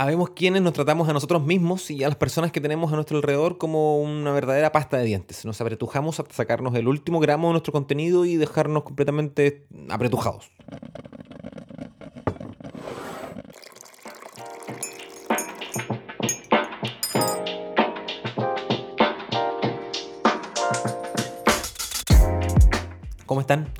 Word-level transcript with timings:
Habemos 0.00 0.30
quienes 0.30 0.62
nos 0.62 0.72
tratamos 0.72 1.10
a 1.10 1.12
nosotros 1.12 1.44
mismos 1.44 1.90
y 1.90 2.02
a 2.04 2.08
las 2.08 2.16
personas 2.16 2.52
que 2.52 2.62
tenemos 2.62 2.90
a 2.90 2.94
nuestro 2.94 3.18
alrededor 3.18 3.58
como 3.58 4.00
una 4.00 4.32
verdadera 4.32 4.72
pasta 4.72 4.96
de 4.96 5.04
dientes. 5.04 5.44
Nos 5.44 5.60
apretujamos 5.60 6.18
hasta 6.18 6.34
sacarnos 6.34 6.74
el 6.74 6.88
último 6.88 7.20
gramo 7.20 7.48
de 7.48 7.52
nuestro 7.52 7.74
contenido 7.74 8.24
y 8.24 8.36
dejarnos 8.36 8.84
completamente 8.84 9.66
apretujados. 9.90 10.50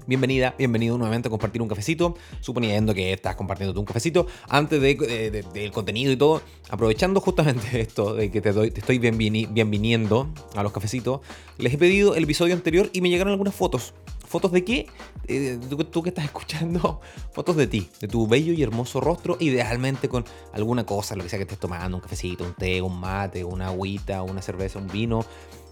Bienvenida, 0.04 0.56
bienvenido 0.58 0.98
nuevamente 0.98 1.28
a 1.28 1.30
compartir 1.30 1.62
un 1.62 1.68
cafecito, 1.68 2.16
suponiendo 2.40 2.92
que 2.92 3.12
estás 3.12 3.36
compartiendo 3.36 3.78
un 3.78 3.86
cafecito 3.86 4.26
antes 4.48 4.80
del 4.80 5.70
contenido 5.70 6.10
y 6.10 6.16
todo, 6.16 6.42
aprovechando 6.70 7.20
justamente 7.20 7.80
esto 7.80 8.14
de 8.14 8.32
que 8.32 8.40
te, 8.40 8.52
doy, 8.52 8.72
te 8.72 8.80
estoy 8.80 8.98
bienveniendo 8.98 10.28
a 10.56 10.64
los 10.64 10.72
cafecitos, 10.72 11.20
les 11.56 11.72
he 11.72 11.78
pedido 11.78 12.16
el 12.16 12.24
episodio 12.24 12.54
anterior 12.54 12.90
y 12.92 13.00
me 13.00 13.10
llegaron 13.10 13.30
algunas 13.30 13.54
fotos. 13.54 13.94
¿Fotos 14.26 14.50
de 14.50 14.64
qué? 14.64 14.86
Eh, 15.28 15.60
tú, 15.68 16.02
que 16.02 16.08
estás 16.08 16.24
escuchando, 16.32 17.00
fotos 17.32 17.54
de 17.54 17.68
ti, 17.68 17.88
de 18.00 18.08
tu 18.08 18.26
bello 18.26 18.52
y 18.52 18.64
hermoso 18.64 19.00
rostro, 19.00 19.36
idealmente 19.38 20.08
con 20.08 20.24
alguna 20.52 20.84
cosa, 20.84 21.14
lo 21.14 21.22
que 21.22 21.28
sea 21.28 21.38
que 21.38 21.44
estés 21.44 21.60
tomando, 21.60 21.96
un 21.96 22.02
cafecito, 22.02 22.42
un 22.42 22.54
té, 22.54 22.82
un 22.82 22.98
mate, 22.98 23.44
una 23.44 23.68
agüita, 23.68 24.22
una 24.24 24.42
cerveza, 24.42 24.80
un 24.80 24.88
vino. 24.88 25.24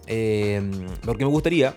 Eh, 0.06 0.62
porque 1.04 1.24
me 1.24 1.30
gustaría 1.30 1.76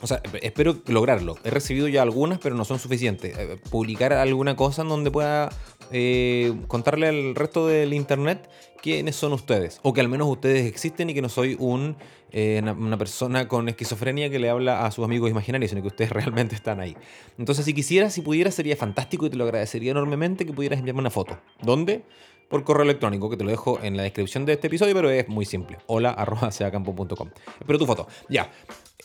o 0.00 0.06
sea, 0.06 0.20
espero 0.42 0.76
lograrlo. 0.86 1.36
He 1.44 1.50
recibido 1.50 1.88
ya 1.88 2.02
algunas, 2.02 2.38
pero 2.38 2.54
no 2.54 2.64
son 2.64 2.78
suficientes. 2.78 3.36
Eh, 3.36 3.58
publicar 3.70 4.12
alguna 4.12 4.56
cosa 4.56 4.82
en 4.82 4.88
donde 4.88 5.10
pueda 5.10 5.50
eh, 5.90 6.54
contarle 6.68 7.08
al 7.08 7.34
resto 7.34 7.66
del 7.66 7.92
internet 7.94 8.48
quiénes 8.82 9.16
son 9.16 9.32
ustedes. 9.32 9.80
O 9.82 9.92
que 9.92 10.00
al 10.00 10.08
menos 10.08 10.28
ustedes 10.28 10.66
existen 10.66 11.10
y 11.10 11.14
que 11.14 11.22
no 11.22 11.28
soy 11.28 11.56
un, 11.58 11.96
eh, 12.32 12.60
una, 12.62 12.98
persona 12.98 13.48
con 13.48 13.68
esquizofrenia 13.68 14.30
que 14.30 14.38
le 14.38 14.50
habla 14.50 14.84
a 14.84 14.90
sus 14.90 15.04
amigos 15.04 15.30
imaginarios, 15.30 15.70
sino 15.70 15.82
que 15.82 15.88
ustedes 15.88 16.10
realmente 16.12 16.54
están 16.54 16.80
ahí. 16.80 16.96
Entonces, 17.38 17.64
si 17.64 17.74
quisieras, 17.74 18.12
si 18.12 18.20
pudieras, 18.20 18.54
sería 18.54 18.76
fantástico 18.76 19.26
y 19.26 19.30
te 19.30 19.36
lo 19.36 19.44
agradecería 19.44 19.92
enormemente 19.92 20.44
que 20.44 20.52
pudieras 20.52 20.78
enviarme 20.78 21.00
una 21.00 21.10
foto. 21.10 21.38
¿Dónde? 21.62 22.04
por 22.48 22.62
correo 22.62 22.84
electrónico, 22.84 23.30
que 23.30 23.36
te 23.36 23.42
lo 23.42 23.50
dejo 23.50 23.80
en 23.82 23.96
la 23.96 24.04
descripción 24.04 24.44
de 24.44 24.52
este 24.52 24.68
episodio, 24.68 24.94
pero 24.94 25.10
es 25.10 25.28
muy 25.28 25.44
simple. 25.44 25.78
Hola 25.86 26.10
arroba 26.10 26.50
Espero 26.50 27.78
tu 27.78 27.86
foto. 27.86 28.06
Ya. 28.28 28.50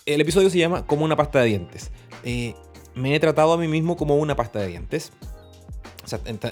El 0.09 0.21
episodio 0.21 0.49
se 0.49 0.57
llama 0.57 0.87
Como 0.87 1.05
una 1.05 1.15
pasta 1.15 1.39
de 1.39 1.49
dientes. 1.49 1.91
Eh, 2.23 2.55
me 2.95 3.13
he 3.13 3.19
tratado 3.19 3.53
a 3.53 3.57
mí 3.57 3.67
mismo 3.67 3.95
como 3.95 4.15
una 4.15 4.35
pasta 4.35 4.57
de 4.57 4.65
dientes. 4.65 5.11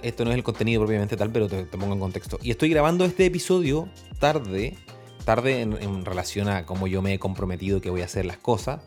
Esto 0.04 0.26
no 0.26 0.30
es 0.30 0.38
el 0.38 0.44
contenido 0.44 0.82
propiamente 0.82 1.18
tal, 1.18 1.32
pero 1.32 1.48
te, 1.48 1.64
pongo 1.66 1.94
en 1.94 2.00
contexto. 2.00 2.38
Y 2.44 2.52
estoy 2.52 2.70
grabando 2.70 3.04
este 3.04 3.26
episodio 3.26 3.90
tarde, 4.20 4.78
tarde 5.26 5.62
en, 5.62 6.06
relación 6.06 6.50
a 6.50 6.68
cómo 6.68 6.86
yo 6.86 7.02
me 7.02 7.16
he 7.16 7.20
comprometido 7.20 7.82
que 7.82 7.90
voy 7.90 8.04
a 8.04 8.06
hacer 8.06 8.28
las 8.28 8.38
cosas, 8.38 8.80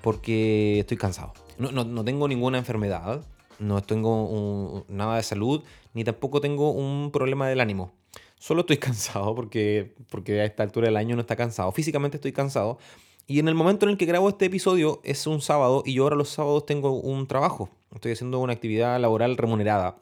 porque 0.00 0.80
estoy 0.80 0.96
cansado. 0.96 1.34
No, 1.58 1.70
no, 1.70 2.02
tengo 2.02 2.26
ninguna 2.26 2.56
enfermedad, 2.56 3.22
no 3.58 3.82
tengo 3.82 4.86
nada 4.88 5.16
de 5.16 5.24
salud, 5.24 5.62
ni 5.92 6.04
tampoco 6.04 6.40
tengo 6.40 6.70
un 6.70 7.10
problema 7.12 7.48
del 7.48 7.60
ánimo. 7.60 7.92
Solo 8.38 8.62
estoy 8.62 8.76
cansado 8.78 9.34
porque, 9.34 9.94
porque 10.08 10.40
a 10.40 10.46
esta 10.46 10.62
altura 10.62 10.86
del 10.86 10.96
año 10.96 11.16
no 11.16 11.20
está 11.20 11.36
cansado. 11.36 11.70
Físicamente 11.72 12.16
estoy 12.16 12.32
cansado, 12.32 12.78
y 13.26 13.40
en 13.40 13.48
el 13.48 13.54
momento 13.54 13.86
en 13.86 13.90
el 13.90 13.98
que 13.98 14.06
grabo 14.06 14.28
este 14.28 14.46
episodio 14.46 15.00
es 15.02 15.26
un 15.26 15.40
sábado 15.40 15.82
y 15.84 15.94
yo 15.94 16.04
ahora 16.04 16.16
los 16.16 16.28
sábados 16.28 16.64
tengo 16.64 16.92
un 17.00 17.26
trabajo. 17.26 17.68
Estoy 17.92 18.12
haciendo 18.12 18.38
una 18.38 18.52
actividad 18.52 19.00
laboral 19.00 19.36
remunerada. 19.36 19.96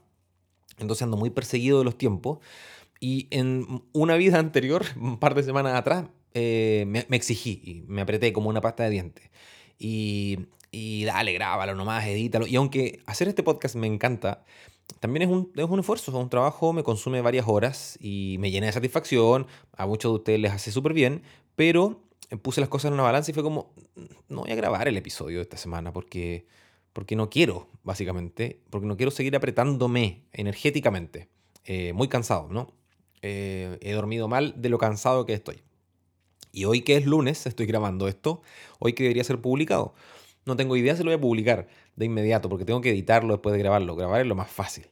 Entonces 0.78 1.02
ando 1.02 1.16
muy 1.16 1.30
perseguido 1.30 1.78
de 1.78 1.84
los 1.84 1.96
tiempos. 1.96 2.38
Y 3.00 3.28
en 3.30 3.82
una 3.92 4.16
vida 4.16 4.38
anterior, 4.40 4.84
un 5.00 5.18
par 5.18 5.34
de 5.34 5.42
semanas 5.42 5.74
atrás, 5.74 6.06
eh, 6.34 6.84
me, 6.86 7.06
exigí 7.16 7.62
y 7.64 7.84
me 7.86 8.02
apreté 8.02 8.32
como 8.34 8.50
una 8.50 8.60
pasta 8.60 8.84
de 8.84 8.90
dientes. 8.90 9.30
Y, 9.78 10.40
y 10.70 11.04
dale, 11.04 11.32
grábalo 11.32 11.74
nomás, 11.74 12.04
edítalo. 12.06 12.46
Y 12.46 12.56
aunque 12.56 13.00
hacer 13.06 13.28
este 13.28 13.42
podcast 13.42 13.74
me 13.76 13.86
encanta, 13.86 14.44
también 15.00 15.22
es 15.22 15.28
un, 15.28 15.50
es 15.56 15.64
un 15.64 15.80
esfuerzo, 15.80 16.10
es 16.10 16.16
un 16.16 16.28
trabajo, 16.28 16.74
me 16.74 16.82
consume 16.82 17.22
varias 17.22 17.46
horas 17.48 17.96
y 18.00 18.36
me 18.38 18.50
llena 18.50 18.66
de 18.66 18.72
satisfacción. 18.72 19.46
A 19.76 19.86
muchos 19.86 20.12
de 20.12 20.16
ustedes 20.16 20.40
les 20.40 20.52
hace 20.52 20.72
súper 20.72 20.92
bien, 20.92 21.22
pero 21.56 22.03
puse 22.42 22.60
las 22.60 22.68
cosas 22.68 22.88
en 22.88 22.94
una 22.94 23.02
balanza 23.02 23.30
y 23.30 23.34
fue 23.34 23.42
como, 23.42 23.72
no 24.28 24.42
voy 24.42 24.50
a 24.50 24.54
grabar 24.54 24.88
el 24.88 24.96
episodio 24.96 25.38
de 25.38 25.42
esta 25.42 25.56
semana 25.56 25.92
porque, 25.92 26.46
porque 26.92 27.16
no 27.16 27.30
quiero, 27.30 27.68
básicamente, 27.82 28.60
porque 28.70 28.86
no 28.86 28.96
quiero 28.96 29.10
seguir 29.10 29.36
apretándome 29.36 30.24
energéticamente. 30.32 31.28
Eh, 31.64 31.92
muy 31.92 32.08
cansado, 32.08 32.48
¿no? 32.50 32.72
Eh, 33.22 33.78
he 33.80 33.92
dormido 33.92 34.28
mal 34.28 34.54
de 34.56 34.68
lo 34.68 34.78
cansado 34.78 35.24
que 35.24 35.32
estoy. 35.32 35.62
Y 36.52 36.66
hoy 36.66 36.82
que 36.82 36.96
es 36.96 37.06
lunes, 37.06 37.46
estoy 37.46 37.66
grabando 37.66 38.06
esto, 38.06 38.42
hoy 38.78 38.92
que 38.92 39.04
debería 39.04 39.24
ser 39.24 39.40
publicado. 39.40 39.94
No 40.44 40.56
tengo 40.56 40.76
idea 40.76 40.94
si 40.94 41.02
lo 41.02 41.10
voy 41.10 41.16
a 41.16 41.20
publicar 41.20 41.68
de 41.96 42.04
inmediato 42.04 42.48
porque 42.48 42.64
tengo 42.64 42.80
que 42.80 42.90
editarlo 42.90 43.32
después 43.34 43.54
de 43.54 43.58
grabarlo. 43.58 43.96
Grabar 43.96 44.20
es 44.20 44.26
lo 44.26 44.34
más 44.34 44.50
fácil. 44.50 44.86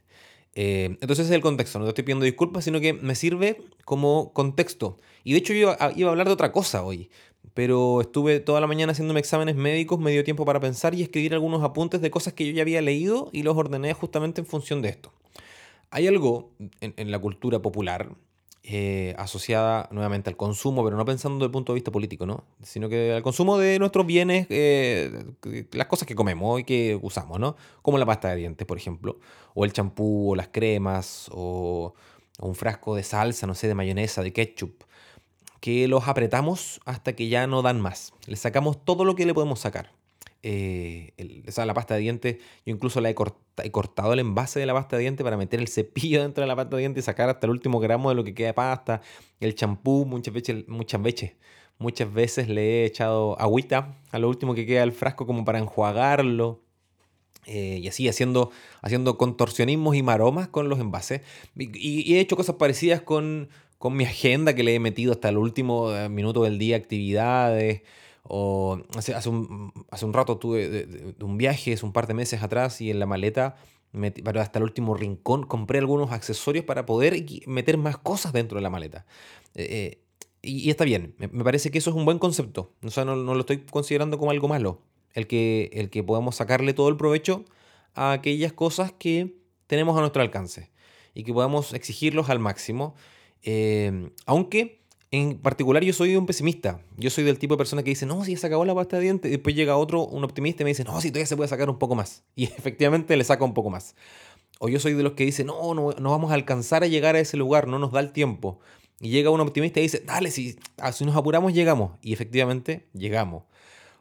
Eh, 0.54 0.96
entonces 1.00 1.20
ese 1.20 1.32
es 1.32 1.36
el 1.36 1.40
contexto, 1.40 1.78
no 1.78 1.86
te 1.86 1.90
estoy 1.90 2.04
pidiendo 2.04 2.24
disculpas, 2.24 2.64
sino 2.64 2.80
que 2.80 2.92
me 2.92 3.14
sirve 3.14 3.62
como 3.84 4.32
contexto. 4.32 4.98
Y 5.24 5.32
de 5.32 5.38
hecho 5.38 5.54
yo 5.54 5.74
iba 5.94 6.08
a 6.08 6.10
hablar 6.10 6.26
de 6.26 6.32
otra 6.32 6.52
cosa 6.52 6.82
hoy, 6.82 7.10
pero 7.54 8.00
estuve 8.00 8.40
toda 8.40 8.60
la 8.60 8.66
mañana 8.66 8.92
haciéndome 8.92 9.20
exámenes 9.20 9.56
médicos, 9.56 9.98
me 9.98 10.10
dio 10.10 10.24
tiempo 10.24 10.44
para 10.44 10.60
pensar 10.60 10.94
y 10.94 11.02
escribir 11.02 11.32
algunos 11.34 11.62
apuntes 11.62 12.00
de 12.00 12.10
cosas 12.10 12.34
que 12.34 12.46
yo 12.46 12.52
ya 12.52 12.62
había 12.62 12.82
leído 12.82 13.30
y 13.32 13.42
los 13.42 13.56
ordené 13.56 13.94
justamente 13.94 14.40
en 14.40 14.46
función 14.46 14.82
de 14.82 14.90
esto. 14.90 15.12
Hay 15.90 16.06
algo 16.06 16.50
en 16.80 17.10
la 17.10 17.18
cultura 17.18 17.60
popular 17.60 18.14
eh, 18.64 19.14
asociada 19.18 19.88
nuevamente 19.90 20.30
al 20.30 20.36
consumo, 20.36 20.84
pero 20.84 20.96
no 20.96 21.04
pensando 21.04 21.38
desde 21.38 21.46
el 21.46 21.50
punto 21.50 21.72
de 21.72 21.76
vista 21.76 21.90
político, 21.90 22.26
¿no? 22.26 22.44
Sino 22.62 22.88
que 22.88 23.12
al 23.12 23.22
consumo 23.22 23.58
de 23.58 23.78
nuestros 23.80 24.06
bienes, 24.06 24.46
eh, 24.50 25.24
las 25.72 25.88
cosas 25.88 26.06
que 26.06 26.14
comemos 26.14 26.60
y 26.60 26.64
que 26.64 26.98
usamos, 27.02 27.40
¿no? 27.40 27.56
Como 27.82 27.98
la 27.98 28.06
pasta 28.06 28.30
de 28.30 28.36
dientes, 28.36 28.66
por 28.66 28.78
ejemplo, 28.78 29.18
o 29.54 29.64
el 29.64 29.72
champú, 29.72 30.32
o 30.32 30.36
las 30.36 30.48
cremas, 30.48 31.28
o, 31.32 31.94
o 32.38 32.46
un 32.46 32.54
frasco 32.54 32.94
de 32.94 33.02
salsa, 33.02 33.46
no 33.46 33.54
sé, 33.54 33.66
de 33.66 33.74
mayonesa, 33.74 34.22
de 34.22 34.32
ketchup, 34.32 34.84
que 35.60 35.88
los 35.88 36.06
apretamos 36.06 36.80
hasta 36.84 37.14
que 37.14 37.28
ya 37.28 37.46
no 37.46 37.62
dan 37.62 37.80
más. 37.80 38.12
Le 38.26 38.36
sacamos 38.36 38.84
todo 38.84 39.04
lo 39.04 39.16
que 39.16 39.26
le 39.26 39.34
podemos 39.34 39.60
sacar 39.60 39.90
eh, 40.42 41.12
la 41.56 41.74
pasta 41.74 41.94
de 41.94 42.00
dientes, 42.00 42.36
yo 42.66 42.74
incluso 42.74 43.00
la 43.00 43.10
he, 43.10 43.14
cortado 43.14 44.12
el 44.12 44.18
envase 44.18 44.58
de 44.58 44.66
la 44.66 44.74
pasta 44.74 44.96
de 44.96 45.02
dientes 45.02 45.22
para 45.22 45.36
meter 45.36 45.60
el 45.60 45.68
cepillo 45.68 46.22
dentro 46.22 46.42
de 46.42 46.48
la 46.48 46.56
pasta 46.56 46.76
de 46.76 46.80
dientes 46.80 47.04
y 47.04 47.06
sacar 47.06 47.28
hasta 47.28 47.46
el 47.46 47.52
último 47.52 47.78
gramo 47.80 48.08
de 48.08 48.16
lo 48.16 48.24
que 48.24 48.34
queda 48.34 48.48
de 48.48 48.54
pasta, 48.54 49.00
el 49.40 49.54
champú, 49.54 50.04
muchas 50.04 50.34
veces, 50.34 50.68
muchas 50.68 51.02
veces, 51.02 51.32
muchas 51.78 52.12
veces 52.12 52.48
le 52.48 52.82
he 52.82 52.84
echado 52.86 53.38
agüita 53.40 53.96
a 54.10 54.18
lo 54.18 54.28
último 54.28 54.54
que 54.54 54.66
queda 54.66 54.80
del 54.80 54.92
frasco 54.92 55.26
como 55.26 55.44
para 55.44 55.58
enjuagarlo. 55.58 56.60
Eh, 57.46 57.80
y 57.82 57.88
así 57.88 58.06
haciendo, 58.08 58.52
haciendo 58.82 59.18
contorsionismos 59.18 59.96
y 59.96 60.02
maromas 60.04 60.46
con 60.46 60.68
los 60.68 60.78
envases. 60.78 61.22
Y, 61.56 62.14
he 62.14 62.20
hecho 62.20 62.36
cosas 62.36 62.54
parecidas 62.54 63.00
con, 63.00 63.48
con 63.78 63.96
mi 63.96 64.04
agenda 64.04 64.54
que 64.54 64.62
le 64.62 64.76
he 64.76 64.78
metido 64.78 65.10
hasta 65.10 65.28
el 65.28 65.38
último 65.38 65.92
eh, 65.92 66.08
minuto 66.08 66.44
del 66.44 66.58
día, 66.58 66.76
actividades. 66.76 67.82
O 68.24 68.80
hace, 68.96 69.14
hace, 69.14 69.28
un, 69.28 69.72
hace 69.90 70.04
un 70.04 70.12
rato 70.12 70.38
tuve 70.38 70.68
de, 70.68 71.24
un 71.24 71.36
viaje, 71.36 71.72
hace 71.72 71.84
un 71.84 71.92
par 71.92 72.06
de 72.06 72.14
meses 72.14 72.42
atrás, 72.42 72.80
y 72.80 72.90
en 72.90 72.98
la 72.98 73.06
maleta, 73.06 73.56
pero 74.24 74.40
hasta 74.40 74.58
el 74.58 74.64
último 74.64 74.94
rincón, 74.94 75.44
compré 75.44 75.78
algunos 75.78 76.12
accesorios 76.12 76.64
para 76.64 76.86
poder 76.86 77.24
meter 77.46 77.76
más 77.78 77.98
cosas 77.98 78.32
dentro 78.32 78.56
de 78.56 78.62
la 78.62 78.70
maleta. 78.70 79.04
Eh, 79.54 79.66
eh, 79.70 80.02
y, 80.42 80.70
está 80.70 80.84
bien, 80.84 81.14
me, 81.18 81.28
parece 81.44 81.70
que 81.70 81.78
eso 81.78 81.90
es 81.90 81.96
un 81.96 82.04
buen 82.04 82.18
concepto. 82.18 82.72
O 82.82 82.90
sea, 82.90 83.04
no, 83.04 83.16
no, 83.16 83.34
lo 83.34 83.40
estoy 83.40 83.58
considerando 83.58 84.18
como 84.18 84.30
algo 84.30 84.48
malo. 84.48 84.82
El 85.14 85.26
que, 85.26 85.70
el 85.74 85.90
que 85.90 86.02
podamos 86.02 86.36
sacarle 86.36 86.72
todo 86.72 86.88
el 86.88 86.96
provecho 86.96 87.44
a 87.94 88.12
aquellas 88.12 88.52
cosas 88.52 88.92
que 88.92 89.36
tenemos 89.66 89.96
a 89.96 90.00
nuestro 90.00 90.22
alcance 90.22 90.70
y 91.14 91.24
que 91.24 91.32
podamos 91.32 91.74
exigirlos 91.74 92.30
al 92.30 92.38
máximo. 92.38 92.94
Eh, 93.42 94.10
aunque 94.26 94.81
en 95.12 95.38
particular 95.38 95.84
yo 95.84 95.92
soy 95.92 96.16
un 96.16 96.24
pesimista. 96.24 96.80
Yo 96.96 97.10
soy 97.10 97.22
del 97.22 97.38
tipo 97.38 97.54
de 97.54 97.58
persona 97.58 97.82
que 97.82 97.90
dice, 97.90 98.06
no, 98.06 98.24
si 98.24 98.34
se 98.34 98.46
acabó 98.46 98.64
la 98.64 98.74
pasta 98.74 98.96
de 98.96 99.02
dientes. 99.02 99.28
Y 99.28 99.32
después 99.32 99.54
llega 99.54 99.76
otro, 99.76 100.06
un 100.06 100.24
optimista, 100.24 100.62
y 100.62 100.64
me 100.64 100.70
dice, 100.70 100.84
no, 100.84 100.98
si 101.02 101.10
todavía 101.10 101.26
se 101.26 101.36
puede 101.36 101.48
sacar 101.48 101.68
un 101.68 101.78
poco 101.78 101.94
más. 101.94 102.24
Y 102.34 102.44
efectivamente 102.44 103.14
le 103.16 103.22
saca 103.22 103.44
un 103.44 103.52
poco 103.52 103.68
más. 103.68 103.94
O 104.58 104.70
yo 104.70 104.80
soy 104.80 104.94
de 104.94 105.02
los 105.02 105.12
que 105.12 105.24
dice, 105.24 105.44
no, 105.44 105.74
no, 105.74 105.92
no 105.92 106.10
vamos 106.10 106.30
a 106.30 106.34
alcanzar 106.34 106.82
a 106.82 106.86
llegar 106.86 107.14
a 107.14 107.20
ese 107.20 107.36
lugar, 107.36 107.68
no 107.68 107.78
nos 107.78 107.92
da 107.92 108.00
el 108.00 108.12
tiempo. 108.12 108.58
Y 109.00 109.10
llega 109.10 109.28
un 109.28 109.40
optimista 109.40 109.80
y 109.80 109.84
dice, 109.84 110.02
dale, 110.06 110.30
si, 110.30 110.58
ah, 110.78 110.92
si 110.92 111.04
nos 111.04 111.14
apuramos, 111.14 111.52
llegamos. 111.52 111.98
Y 112.00 112.14
efectivamente, 112.14 112.88
llegamos. 112.94 113.44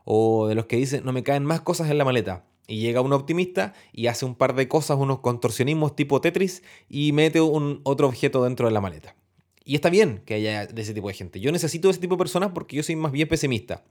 O 0.05 0.47
de 0.47 0.55
los 0.55 0.65
que 0.65 0.77
dicen, 0.77 1.03
no 1.03 1.11
me 1.11 1.23
caen 1.23 1.43
más 1.43 1.59
cosas 1.59 1.89
en 1.91 1.97
la 1.97 2.05
maleta. 2.05 2.45
Y 2.67 2.79
llega 2.79 3.01
un 3.01 3.11
optimista 3.11 3.73
y 3.91 4.07
hace 4.07 4.23
un 4.23 4.35
par 4.35 4.55
de 4.55 4.69
cosas, 4.69 4.97
unos 4.97 5.19
contorsionismos 5.19 5.93
tipo 5.93 6.21
Tetris 6.21 6.63
y 6.87 7.11
mete 7.11 7.41
un 7.41 7.81
otro 7.83 8.07
objeto 8.07 8.45
dentro 8.45 8.67
de 8.67 8.73
la 8.73 8.79
maleta. 8.79 9.15
Y 9.63 9.75
está 9.75 9.89
bien 9.89 10.21
que 10.25 10.33
haya 10.33 10.63
ese 10.63 10.93
tipo 10.93 11.07
de 11.07 11.13
gente. 11.13 11.39
Yo 11.39 11.51
necesito 11.51 11.89
ese 11.89 11.99
tipo 11.99 12.15
de 12.15 12.19
personas 12.19 12.51
porque 12.53 12.75
yo 12.75 12.83
soy 12.83 12.95
más 12.95 13.11
bien 13.11 13.27
pesimista. 13.27 13.83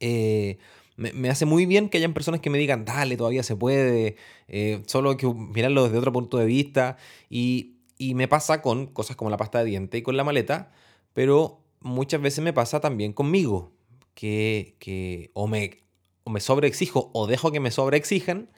Eh, 0.00 0.58
me, 0.96 1.30
hace 1.30 1.46
muy 1.46 1.66
bien 1.66 1.88
que 1.88 1.98
hayan 1.98 2.12
personas 2.12 2.40
que 2.40 2.50
me 2.50 2.58
digan, 2.58 2.84
dale, 2.84 3.16
todavía 3.16 3.42
se 3.42 3.56
puede, 3.56 4.16
eh, 4.48 4.82
solo 4.86 5.10
hay 5.10 5.16
que 5.16 5.26
mirarlo 5.26 5.84
desde 5.84 5.98
otro 5.98 6.12
punto 6.12 6.38
de 6.38 6.44
vista. 6.46 6.96
Y, 7.30 7.76
Y 7.98 8.14
me 8.14 8.28
pasa 8.28 8.62
con 8.62 8.86
cosas 8.86 9.16
como 9.16 9.30
la 9.30 9.36
pasta 9.36 9.60
de 9.60 9.66
diente 9.66 9.98
y 9.98 10.02
con 10.02 10.16
la 10.16 10.24
maleta, 10.24 10.72
pero 11.14 11.60
muchas 11.80 12.20
veces 12.20 12.42
me 12.44 12.52
pasa 12.52 12.80
también 12.80 13.12
conmigo, 13.12 13.72
que, 14.14 14.76
que 14.78 15.30
o, 15.34 15.46
me, 15.46 15.82
o 16.24 16.30
me 16.30 16.40
sobreexijo 16.40 17.10
o 17.14 17.26
dejo 17.26 17.52
que 17.52 17.60
me 17.60 17.70
sobreexijan, 17.70 18.50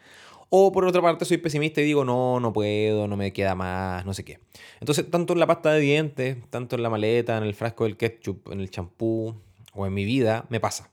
o 0.49 0.73
por 0.73 0.85
otra 0.85 1.02
parte 1.02 1.25
soy 1.25 1.38
pesimista 1.38 1.81
y 1.81 1.85
digo, 1.85 2.05
no, 2.05 2.41
no 2.41 2.52
puedo, 2.52 3.08
no 3.08 3.17
me 3.17 3.32
queda 3.32 3.55
más, 3.55 4.05
no 4.06 4.14
sé 4.14 4.25
qué. 4.25 4.38
Entonces, 4.81 5.11
tanto 5.11 5.32
en 5.32 5.41
la 5.41 5.46
pasta 5.46 5.73
de 5.73 5.81
dientes, 5.81 6.37
tanto 6.50 6.76
en 6.76 6.82
la 6.82 6.91
maleta, 6.91 7.37
en 7.37 7.44
el 7.44 7.55
frasco 7.55 7.85
del 7.85 7.96
ketchup, 7.96 8.50
en 8.52 8.61
el 8.61 8.70
champú 8.70 9.35
o 9.73 9.87
en 9.87 9.94
mi 9.94 10.05
vida, 10.05 10.46
me 10.49 10.61
pasa. 10.61 10.91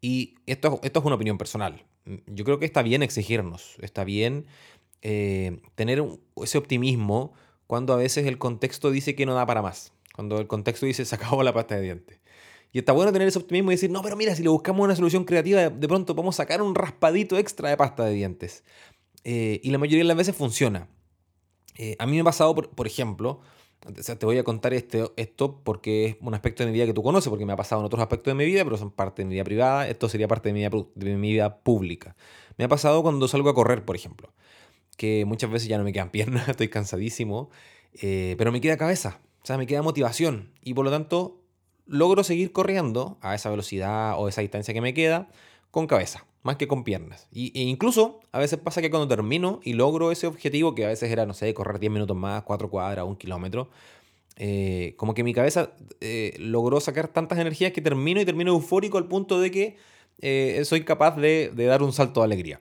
Y 0.00 0.36
esto, 0.46 0.80
esto 0.82 1.00
es 1.00 1.04
una 1.04 1.16
opinión 1.16 1.38
personal. 1.38 1.84
Yo 2.26 2.44
creo 2.44 2.58
que 2.58 2.66
está 2.66 2.82
bien 2.82 3.02
exigirnos, 3.02 3.76
está 3.80 4.04
bien 4.04 4.46
eh, 5.02 5.60
tener 5.74 6.02
ese 6.42 6.58
optimismo 6.58 7.34
cuando 7.66 7.92
a 7.92 7.96
veces 7.96 8.26
el 8.26 8.38
contexto 8.38 8.90
dice 8.90 9.14
que 9.14 9.26
no 9.26 9.34
da 9.34 9.46
para 9.46 9.62
más. 9.62 9.92
Cuando 10.14 10.38
el 10.38 10.46
contexto 10.46 10.86
dice 10.86 11.04
se 11.04 11.14
acabó 11.14 11.42
la 11.42 11.52
pasta 11.52 11.76
de 11.76 11.82
dientes. 11.82 12.20
Y 12.72 12.78
está 12.78 12.92
bueno 12.92 13.12
tener 13.12 13.28
ese 13.28 13.38
optimismo 13.38 13.70
y 13.70 13.74
decir, 13.74 13.90
no, 13.90 14.02
pero 14.02 14.16
mira, 14.16 14.34
si 14.34 14.42
le 14.42 14.48
buscamos 14.48 14.84
una 14.84 14.96
solución 14.96 15.24
creativa, 15.24 15.70
de 15.70 15.88
pronto 15.88 16.14
podemos 16.14 16.36
sacar 16.36 16.60
un 16.60 16.74
raspadito 16.74 17.38
extra 17.38 17.70
de 17.70 17.76
pasta 17.76 18.04
de 18.04 18.12
dientes. 18.12 18.64
Eh, 19.24 19.60
y 19.62 19.70
la 19.70 19.78
mayoría 19.78 20.04
de 20.04 20.08
las 20.08 20.16
veces 20.16 20.36
funciona. 20.36 20.88
Eh, 21.78 21.96
a 21.98 22.06
mí 22.06 22.12
me 22.12 22.20
ha 22.20 22.24
pasado, 22.24 22.54
por, 22.54 22.86
ejemplo, 22.86 23.40
te 24.04 24.26
voy 24.26 24.38
a 24.38 24.44
contar 24.44 24.72
este, 24.72 25.04
esto 25.16 25.62
porque 25.62 26.06
es 26.06 26.16
un 26.20 26.34
aspecto 26.34 26.62
de 26.62 26.70
mi 26.70 26.74
vida 26.74 26.86
que 26.86 26.94
tú 26.94 27.02
conoces, 27.02 27.28
porque 27.28 27.44
me 27.44 27.52
ha 27.52 27.56
pasado 27.56 27.82
en 27.82 27.86
otros 27.86 28.00
aspectos 28.00 28.30
de 28.32 28.34
mi 28.36 28.44
vida, 28.44 28.64
pero 28.64 28.76
son 28.76 28.90
parte 28.90 29.22
de 29.22 29.26
mi 29.26 29.34
vida 29.34 29.44
privada, 29.44 29.88
esto 29.88 30.08
sería 30.08 30.28
parte 30.28 30.48
de 30.48 30.52
mi 30.52 30.60
vida, 30.60 30.70
de 30.94 31.16
mi 31.16 31.32
vida 31.32 31.58
pública. 31.58 32.16
Me 32.56 32.64
ha 32.64 32.68
pasado 32.68 33.02
cuando 33.02 33.28
salgo 33.28 33.50
a 33.50 33.54
correr, 33.54 33.84
por 33.84 33.96
ejemplo, 33.96 34.32
que 34.96 35.24
muchas 35.26 35.50
veces 35.50 35.68
ya 35.68 35.78
no 35.78 35.84
me 35.84 35.92
quedan 35.92 36.10
piernas, 36.12 36.48
estoy 36.48 36.68
cansadísimo, 36.68 37.50
eh, 37.94 38.34
pero 38.38 38.52
me 38.52 38.60
queda 38.60 38.76
cabeza, 38.76 39.20
o 39.42 39.46
sea, 39.46 39.58
me 39.58 39.66
queda 39.66 39.82
motivación 39.82 40.52
y 40.62 40.74
por 40.74 40.84
lo 40.84 40.90
tanto 40.90 41.42
logro 41.86 42.24
seguir 42.24 42.52
corriendo 42.52 43.18
a 43.20 43.34
esa 43.34 43.50
velocidad 43.50 44.18
o 44.18 44.28
esa 44.28 44.40
distancia 44.40 44.74
que 44.74 44.80
me 44.80 44.94
queda 44.94 45.28
con 45.70 45.86
cabeza, 45.86 46.26
más 46.42 46.56
que 46.56 46.68
con 46.68 46.84
piernas. 46.84 47.28
Y, 47.32 47.52
e 47.58 47.62
incluso 47.62 48.20
a 48.32 48.38
veces 48.38 48.58
pasa 48.58 48.80
que 48.80 48.90
cuando 48.90 49.08
termino 49.08 49.60
y 49.62 49.74
logro 49.74 50.10
ese 50.10 50.26
objetivo, 50.26 50.74
que 50.74 50.84
a 50.84 50.88
veces 50.88 51.10
era, 51.10 51.26
no 51.26 51.34
sé, 51.34 51.52
correr 51.54 51.78
10 51.78 51.92
minutos 51.92 52.16
más, 52.16 52.42
4 52.42 52.70
cuadras, 52.70 53.04
un 53.04 53.16
kilómetro, 53.16 53.68
eh, 54.38 54.94
como 54.96 55.14
que 55.14 55.24
mi 55.24 55.32
cabeza 55.32 55.70
eh, 56.00 56.34
logró 56.38 56.80
sacar 56.80 57.08
tantas 57.08 57.38
energías 57.38 57.72
que 57.72 57.80
termino 57.80 58.20
y 58.20 58.24
termino 58.24 58.52
eufórico 58.52 58.98
al 58.98 59.06
punto 59.06 59.40
de 59.40 59.50
que 59.50 59.76
eh, 60.20 60.62
soy 60.64 60.84
capaz 60.84 61.16
de, 61.16 61.50
dar 61.54 61.82
un 61.82 61.92
salto 61.92 62.20
de 62.20 62.26
alegría. 62.26 62.60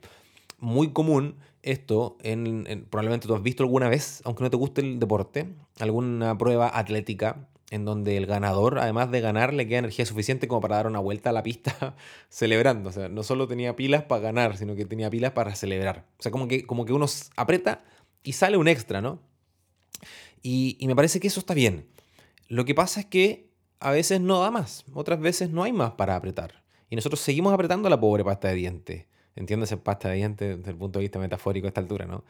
Muy 0.60 0.92
común 0.92 1.36
esto, 1.63 2.18
en, 2.21 2.86
probablemente 2.89 3.28
tú 3.28 3.36
has 3.36 3.44
visto 3.44 3.63
alguna 3.63 3.89
vez, 3.89 4.21
aunque 4.24 4.44
no 4.44 4.50
te 4.50 4.57
guste 4.57 4.81
el 4.81 5.00
deporte, 5.00 5.48
alguna 5.80 6.38
prueba 6.38 6.78
atlética 6.78 7.50
en 7.71 7.85
donde 7.85 8.17
el 8.17 8.25
ganador, 8.25 8.79
además 8.79 9.09
de 9.12 9.21
ganar, 9.21 9.53
le 9.53 9.67
queda 9.67 9.79
energía 9.79 10.06
suficiente 10.06 10.47
como 10.47 10.62
para 10.62 10.75
dar 10.77 10.88
una 10.88 11.00
vuelta 11.00 11.31
a 11.31 11.33
la 11.33 11.44
pista 11.44 11.95
celebrando. 12.29 12.89
O 12.89 12.91
sea, 12.91 13.09
no 13.09 13.23
solo 13.23 13.47
tenía 13.47 13.75
pilas 13.75 14.03
para 14.03 14.21
ganar, 14.21 14.57
sino 14.57 14.75
que 14.75 14.85
tenía 14.85 15.09
pilas 15.09 15.31
para 15.31 15.56
celebrar. 15.56 16.06
O 16.19 16.23
sea, 16.23 16.31
como 16.31 16.47
que, 16.47 16.65
como 16.65 16.85
que 16.85 16.94
uno 16.94 17.07
aprieta 17.35 17.83
y 18.23 18.33
sale 18.33 18.57
un 18.57 18.67
extra, 18.67 19.01
¿no? 19.01 19.19
Y, 20.41 20.77
y 20.79 20.88
me 20.88 20.95
parece 20.95 21.19
que 21.19 21.27
eso 21.27 21.39
está 21.39 21.53
bien. 21.53 21.88
Lo 22.47 22.65
que 22.65 22.75
pasa 22.75 23.00
es 23.00 23.06
que 23.07 23.50
a 23.79 23.91
veces 23.91 24.21
no 24.21 24.39
da 24.39 24.51
más, 24.51 24.85
otras 24.94 25.19
veces 25.19 25.50
no 25.50 25.63
hay 25.63 25.73
más 25.73 25.91
para 25.94 26.15
apretar. 26.15 26.63
Y 26.89 26.95
nosotros 26.95 27.19
seguimos 27.19 27.53
apretando 27.53 27.89
la 27.89 28.00
pobre 28.00 28.23
pasta 28.23 28.50
de 28.50 28.56
dientes. 28.56 29.06
Entiéndase 29.35 29.75
pasta 29.77 30.09
de 30.09 30.15
dientes 30.15 30.57
desde 30.59 30.71
el 30.71 30.77
punto 30.77 31.00
de 31.00 31.03
vista 31.03 31.19
metafórico 31.19 31.68
a 31.68 31.69
esta 31.69 31.81
altura, 31.81 32.06
¿no? 32.06 32.23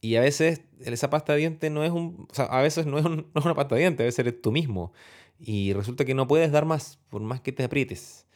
Y 0.00 0.16
a 0.16 0.20
veces 0.20 0.62
esa 0.80 1.10
pasta 1.10 1.32
de 1.32 1.40
dientes 1.40 1.70
no 1.70 1.84
es 1.84 1.90
un. 1.90 2.28
A 2.36 2.60
veces 2.62 2.86
no 2.86 2.98
es, 2.98 3.04
una 3.04 3.54
pasta 3.54 3.74
de 3.74 3.82
dientes, 3.82 4.04
a 4.04 4.06
veces 4.06 4.18
eres 4.20 4.40
tú 4.40 4.52
mismo. 4.52 4.92
Y 5.38 5.72
resulta 5.72 6.04
que 6.04 6.14
no 6.14 6.26
puedes 6.26 6.50
dar 6.50 6.64
más, 6.64 6.98
por 7.10 7.20
más 7.22 7.40
que 7.40 7.52
te 7.52 7.64
aprietes. 7.64 8.26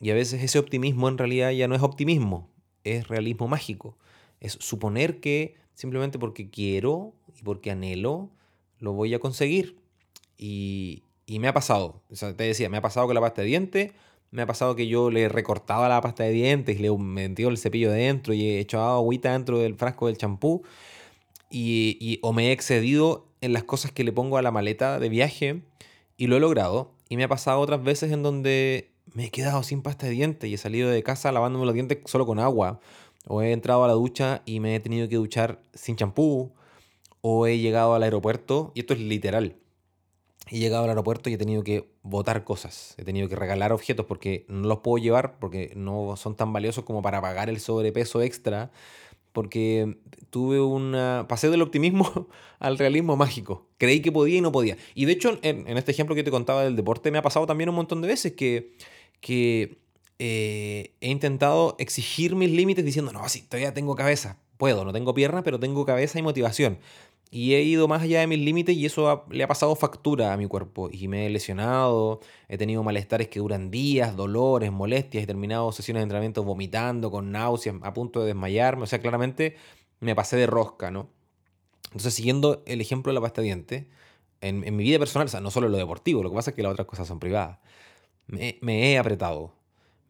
Y 0.00 0.10
a 0.10 0.14
veces 0.14 0.42
ese 0.42 0.58
optimismo 0.58 1.08
en 1.08 1.18
realidad 1.18 1.50
ya 1.50 1.68
no 1.68 1.74
es 1.74 1.82
optimismo, 1.82 2.50
es 2.84 3.08
realismo 3.08 3.48
mágico. 3.48 3.96
Es 4.40 4.52
suponer 4.60 5.20
que 5.20 5.56
simplemente 5.74 6.18
porque 6.18 6.50
quiero 6.50 7.14
y 7.38 7.42
porque 7.42 7.70
anhelo, 7.70 8.30
lo 8.78 8.92
voy 8.92 9.14
a 9.14 9.18
conseguir. 9.18 9.76
Y, 10.38 11.02
y 11.26 11.38
me 11.38 11.48
ha 11.48 11.54
pasado. 11.54 12.02
Te 12.36 12.44
decía, 12.44 12.68
me 12.68 12.78
ha 12.78 12.82
pasado 12.82 13.06
con 13.06 13.14
la 13.14 13.20
pasta 13.20 13.42
de 13.42 13.48
dientes. 13.48 13.92
Me 14.30 14.42
ha 14.42 14.46
pasado 14.46 14.76
que 14.76 14.86
yo 14.86 15.10
le 15.10 15.22
he 15.22 15.28
recortado 15.28 15.88
la 15.88 16.00
pasta 16.00 16.24
de 16.24 16.30
dientes, 16.30 16.80
le 16.80 16.90
metido 16.96 17.48
el 17.48 17.58
cepillo 17.58 17.90
dentro 17.90 18.34
y 18.34 18.44
he 18.44 18.60
echado 18.60 18.96
agüita 18.96 19.32
dentro 19.32 19.58
del 19.58 19.76
frasco 19.76 20.08
del 20.08 20.18
champú 20.18 20.62
y, 21.50 22.18
o 22.22 22.32
me 22.32 22.48
he 22.48 22.52
excedido 22.52 23.26
en 23.40 23.52
las 23.52 23.64
cosas 23.64 23.92
que 23.92 24.04
le 24.04 24.12
pongo 24.12 24.38
a 24.38 24.42
la 24.42 24.50
maleta 24.50 24.98
de 24.98 25.08
viaje 25.08 25.62
y 26.16 26.26
lo 26.26 26.36
he 26.36 26.40
logrado. 26.40 26.92
Y 27.08 27.16
me 27.16 27.24
ha 27.24 27.28
pasado 27.28 27.60
otras 27.60 27.82
veces 27.82 28.12
en 28.12 28.22
donde 28.22 28.90
me 29.12 29.26
he 29.26 29.30
quedado 29.30 29.62
sin 29.62 29.82
pasta 29.82 30.06
de 30.06 30.12
dientes 30.12 30.50
y 30.50 30.54
he 30.54 30.58
salido 30.58 30.90
de 30.90 31.02
casa 31.02 31.30
lavándome 31.32 31.66
los 31.66 31.74
dientes 31.74 31.98
solo 32.06 32.26
con 32.26 32.38
agua. 32.38 32.80
O 33.28 33.42
he 33.42 33.52
entrado 33.52 33.84
a 33.84 33.88
la 33.88 33.94
ducha 33.94 34.42
y 34.44 34.60
me 34.60 34.76
he 34.76 34.80
tenido 34.80 35.08
que 35.08 35.16
duchar 35.16 35.60
sin 35.74 35.96
champú. 35.96 36.52
O 37.20 37.46
he 37.46 37.58
llegado 37.58 37.94
al 37.94 38.04
aeropuerto, 38.04 38.70
y 38.74 38.80
esto 38.80 38.94
es 38.94 39.00
literal. 39.00 39.56
He 40.48 40.58
llegado 40.60 40.84
al 40.84 40.90
aeropuerto 40.90 41.28
y 41.28 41.34
he 41.34 41.38
tenido 41.38 41.64
que 41.64 41.90
botar 42.02 42.44
cosas. 42.44 42.94
He 42.98 43.04
tenido 43.04 43.28
que 43.28 43.34
regalar 43.34 43.72
objetos 43.72 44.06
porque 44.06 44.46
no 44.48 44.68
los 44.68 44.78
puedo 44.78 45.02
llevar 45.02 45.40
porque 45.40 45.72
no 45.74 46.16
son 46.16 46.36
tan 46.36 46.52
valiosos 46.52 46.84
como 46.84 47.02
para 47.02 47.20
pagar 47.20 47.48
el 47.48 47.58
sobrepeso 47.58 48.22
extra 48.22 48.70
porque 49.36 49.98
tuve 50.30 50.62
una... 50.62 51.26
pasé 51.28 51.50
del 51.50 51.60
optimismo 51.60 52.26
al 52.58 52.78
realismo 52.78 53.18
mágico. 53.18 53.66
Creí 53.76 54.00
que 54.00 54.10
podía 54.10 54.38
y 54.38 54.40
no 54.40 54.50
podía. 54.50 54.78
Y 54.94 55.04
de 55.04 55.12
hecho, 55.12 55.38
en, 55.42 55.68
este 55.76 55.92
ejemplo 55.92 56.14
que 56.14 56.24
te 56.24 56.30
contaba 56.30 56.64
del 56.64 56.74
deporte, 56.74 57.10
me 57.10 57.18
ha 57.18 57.22
pasado 57.22 57.44
también 57.44 57.68
un 57.68 57.74
montón 57.74 58.00
de 58.00 58.08
veces 58.08 58.32
que, 58.32 58.72
eh, 60.18 60.94
he 61.02 61.10
intentado 61.10 61.76
exigir 61.78 62.34
mis 62.34 62.50
límites 62.50 62.82
diciendo, 62.82 63.12
no, 63.12 63.28
sí, 63.28 63.42
todavía 63.42 63.74
tengo 63.74 63.94
cabeza. 63.94 64.38
Puedo, 64.56 64.86
no 64.86 64.92
tengo 64.94 65.12
piernas, 65.12 65.42
pero 65.44 65.60
tengo 65.60 65.84
cabeza 65.84 66.18
y 66.18 66.22
motivación. 66.22 66.78
Y 67.30 67.54
he 67.54 67.62
ido 67.62 67.88
más 67.88 68.02
allá 68.02 68.20
de 68.20 68.26
mis 68.26 68.38
límites 68.38 68.76
y 68.76 68.86
eso 68.86 69.24
le 69.30 69.42
ha 69.42 69.48
pasado 69.48 69.74
factura 69.74 70.32
a 70.32 70.36
mi 70.36 70.46
cuerpo. 70.46 70.88
Y 70.92 71.08
me 71.08 71.26
he 71.26 71.30
lesionado, 71.30 72.20
he 72.48 72.56
tenido 72.56 72.82
malestares 72.82 73.28
que 73.28 73.40
duran 73.40 73.70
días, 73.70 74.16
dolores, 74.16 74.70
molestias, 74.72 75.24
he 75.24 75.26
terminado 75.26 75.72
sesiones 75.72 76.00
de 76.00 76.04
entrenamiento 76.04 76.44
vomitando, 76.44 77.10
con 77.10 77.32
náuseas, 77.32 77.76
a 77.82 77.92
punto 77.92 78.20
de 78.20 78.26
desmayarme. 78.26 78.84
O 78.84 78.86
sea, 78.86 79.00
claramente 79.00 79.56
me 80.00 80.14
pasé 80.14 80.36
de 80.36 80.46
rosca, 80.46 80.90
¿no? 80.90 81.10
Entonces, 81.86 82.14
siguiendo 82.14 82.62
el 82.66 82.80
ejemplo 82.80 83.10
de 83.10 83.14
la 83.14 83.20
pasta 83.20 83.40
de 83.40 83.46
dientes, 83.46 83.86
en, 84.40 84.76
mi 84.76 84.84
vida 84.84 84.98
personal, 84.98 85.26
o 85.26 85.30
sea, 85.30 85.40
no 85.40 85.50
solo 85.50 85.66
en 85.66 85.72
lo 85.72 85.78
deportivo, 85.78 86.22
lo 86.22 86.30
que 86.30 86.36
pasa 86.36 86.50
es 86.50 86.56
que 86.56 86.62
las 86.62 86.72
otras 86.72 86.86
cosas 86.86 87.08
son 87.08 87.18
privadas, 87.18 87.58
me, 88.26 88.58
he 88.62 88.98
apretado, 88.98 89.54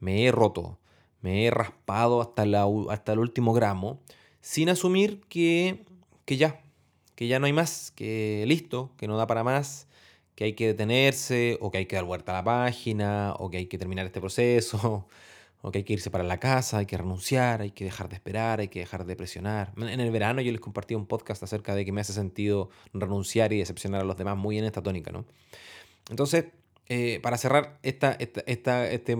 me 0.00 0.24
he 0.24 0.32
roto, 0.32 0.78
me 1.20 1.46
he 1.46 1.50
raspado 1.50 2.20
hasta, 2.20 2.46
la, 2.46 2.66
hasta 2.90 3.12
el 3.12 3.18
último 3.18 3.52
gramo, 3.52 4.00
sin 4.40 4.68
asumir 4.68 5.20
que, 5.28 5.84
que 6.24 6.36
ya, 6.36 6.60
que 7.16 7.26
ya 7.26 7.40
no 7.40 7.46
hay 7.46 7.52
más, 7.52 7.92
que 7.96 8.44
listo, 8.46 8.92
que 8.96 9.08
no 9.08 9.16
da 9.16 9.26
para 9.26 9.42
más, 9.42 9.88
que 10.36 10.44
hay 10.44 10.52
que 10.52 10.68
detenerse, 10.68 11.58
o 11.60 11.70
que 11.70 11.78
hay 11.78 11.86
que 11.86 11.96
dar 11.96 12.04
vuelta 12.04 12.32
a 12.32 12.36
la 12.36 12.44
página, 12.44 13.34
o 13.38 13.50
que 13.50 13.56
hay 13.56 13.66
que 13.66 13.78
terminar 13.78 14.06
este 14.06 14.20
proceso, 14.20 15.08
o 15.62 15.72
que 15.72 15.78
hay 15.78 15.84
que 15.84 15.94
irse 15.94 16.10
para 16.10 16.22
la 16.22 16.38
casa, 16.38 16.78
hay 16.78 16.86
que 16.86 16.98
renunciar, 16.98 17.62
hay 17.62 17.72
que 17.72 17.84
dejar 17.84 18.08
de 18.10 18.16
esperar, 18.16 18.60
hay 18.60 18.68
que 18.68 18.80
dejar 18.80 19.06
de 19.06 19.16
presionar. 19.16 19.72
En 19.76 19.98
el 19.98 20.10
verano 20.10 20.42
yo 20.42 20.52
les 20.52 20.60
compartí 20.60 20.94
un 20.94 21.06
podcast 21.06 21.42
acerca 21.42 21.74
de 21.74 21.84
que 21.84 21.90
me 21.90 22.02
hace 22.02 22.12
sentido 22.12 22.68
renunciar 22.92 23.52
y 23.52 23.58
decepcionar 23.58 24.02
a 24.02 24.04
los 24.04 24.16
demás, 24.16 24.36
muy 24.36 24.58
en 24.58 24.64
esta 24.64 24.82
tónica, 24.82 25.10
¿no? 25.10 25.24
Entonces, 26.10 26.44
eh, 26.88 27.18
para 27.22 27.38
cerrar 27.38 27.78
esta, 27.82 28.12
esta, 28.12 28.42
esta, 28.46 28.88
este, 28.88 29.16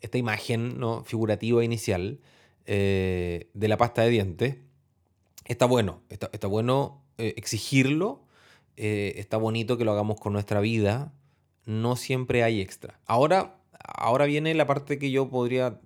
esta 0.00 0.18
imagen 0.18 0.78
¿no? 0.78 1.02
figurativa 1.02 1.64
inicial 1.64 2.20
eh, 2.66 3.48
de 3.54 3.68
la 3.68 3.76
pasta 3.76 4.02
de 4.02 4.10
dientes, 4.10 4.56
está 5.46 5.64
bueno, 5.64 6.02
está, 6.10 6.30
está 6.32 6.46
bueno 6.46 7.01
eh, 7.18 7.34
exigirlo, 7.36 8.22
eh, 8.76 9.14
está 9.16 9.36
bonito 9.36 9.76
que 9.76 9.84
lo 9.84 9.92
hagamos 9.92 10.18
con 10.18 10.32
nuestra 10.32 10.60
vida, 10.60 11.12
no 11.66 11.96
siempre 11.96 12.42
hay 12.42 12.60
extra. 12.60 13.00
Ahora, 13.06 13.56
ahora 13.78 14.26
viene 14.26 14.54
la 14.54 14.66
parte 14.66 14.98
que 14.98 15.10
yo 15.10 15.28
podría 15.28 15.80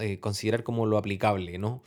eh, 0.00 0.18
considerar 0.20 0.62
como 0.62 0.86
lo 0.86 0.98
aplicable, 0.98 1.58
¿no? 1.58 1.82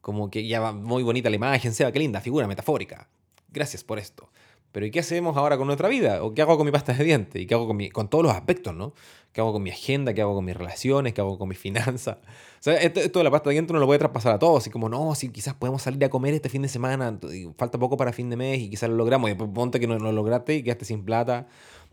Como 0.00 0.30
que 0.30 0.46
ya 0.46 0.60
va 0.60 0.72
muy 0.72 1.02
bonita 1.02 1.30
la 1.30 1.36
imagen, 1.36 1.74
sea, 1.74 1.92
qué 1.92 1.98
linda 1.98 2.20
figura 2.20 2.46
metafórica. 2.46 3.08
Gracias 3.50 3.84
por 3.84 3.98
esto. 3.98 4.30
Pero 4.72 4.86
¿y 4.86 4.90
qué 4.90 5.00
hacemos 5.00 5.36
ahora 5.36 5.58
con 5.58 5.66
nuestra 5.66 5.88
vida? 5.88 6.22
¿O 6.24 6.34
qué 6.34 6.42
hago 6.42 6.56
con 6.56 6.64
mi 6.64 6.72
pasta 6.72 6.94
de 6.94 7.04
dientes? 7.04 7.40
¿Y 7.40 7.46
qué 7.46 7.54
hago 7.54 7.66
con, 7.66 7.76
mi, 7.76 7.90
con 7.90 8.08
todos 8.08 8.24
los 8.24 8.34
aspectos, 8.34 8.74
no? 8.74 8.94
¿Qué 9.32 9.40
hago 9.40 9.52
con 9.52 9.62
mi 9.62 9.70
agenda? 9.70 10.14
¿Qué 10.14 10.22
hago 10.22 10.34
con 10.34 10.44
mis 10.44 10.56
relaciones? 10.56 11.12
¿Qué 11.12 11.20
hago 11.20 11.38
con 11.38 11.48
mis 11.48 11.58
finanzas? 11.60 12.16
O 12.16 12.62
sea, 12.62 12.74
esto, 12.74 13.18
de 13.18 13.24
la 13.24 13.30
pasta 13.30 13.50
de 13.50 13.54
dientes 13.54 13.70
uno 13.70 13.80
lo 13.80 13.86
puede 13.86 13.98
traspasar 13.98 14.34
a 14.34 14.38
todos. 14.38 14.62
Así 14.62 14.70
como, 14.70 14.88
no, 14.88 15.14
si 15.14 15.28
quizás 15.28 15.54
podemos 15.54 15.82
salir 15.82 16.02
a 16.04 16.08
comer 16.08 16.34
este 16.34 16.48
fin 16.48 16.62
de 16.62 16.68
semana, 16.68 17.18
falta 17.58 17.78
poco 17.78 17.96
para 17.96 18.12
fin 18.12 18.30
de 18.30 18.36
mes 18.36 18.60
y 18.60 18.70
quizás 18.70 18.88
lo 18.88 18.96
logramos. 18.96 19.30
Y 19.30 19.34
ponte 19.34 19.78
que 19.78 19.86
no 19.86 19.98
lo 19.98 20.10
lograste 20.12 20.54
y 20.54 20.62
quedaste 20.62 20.86
sin 20.86 21.04
plata. 21.04 21.46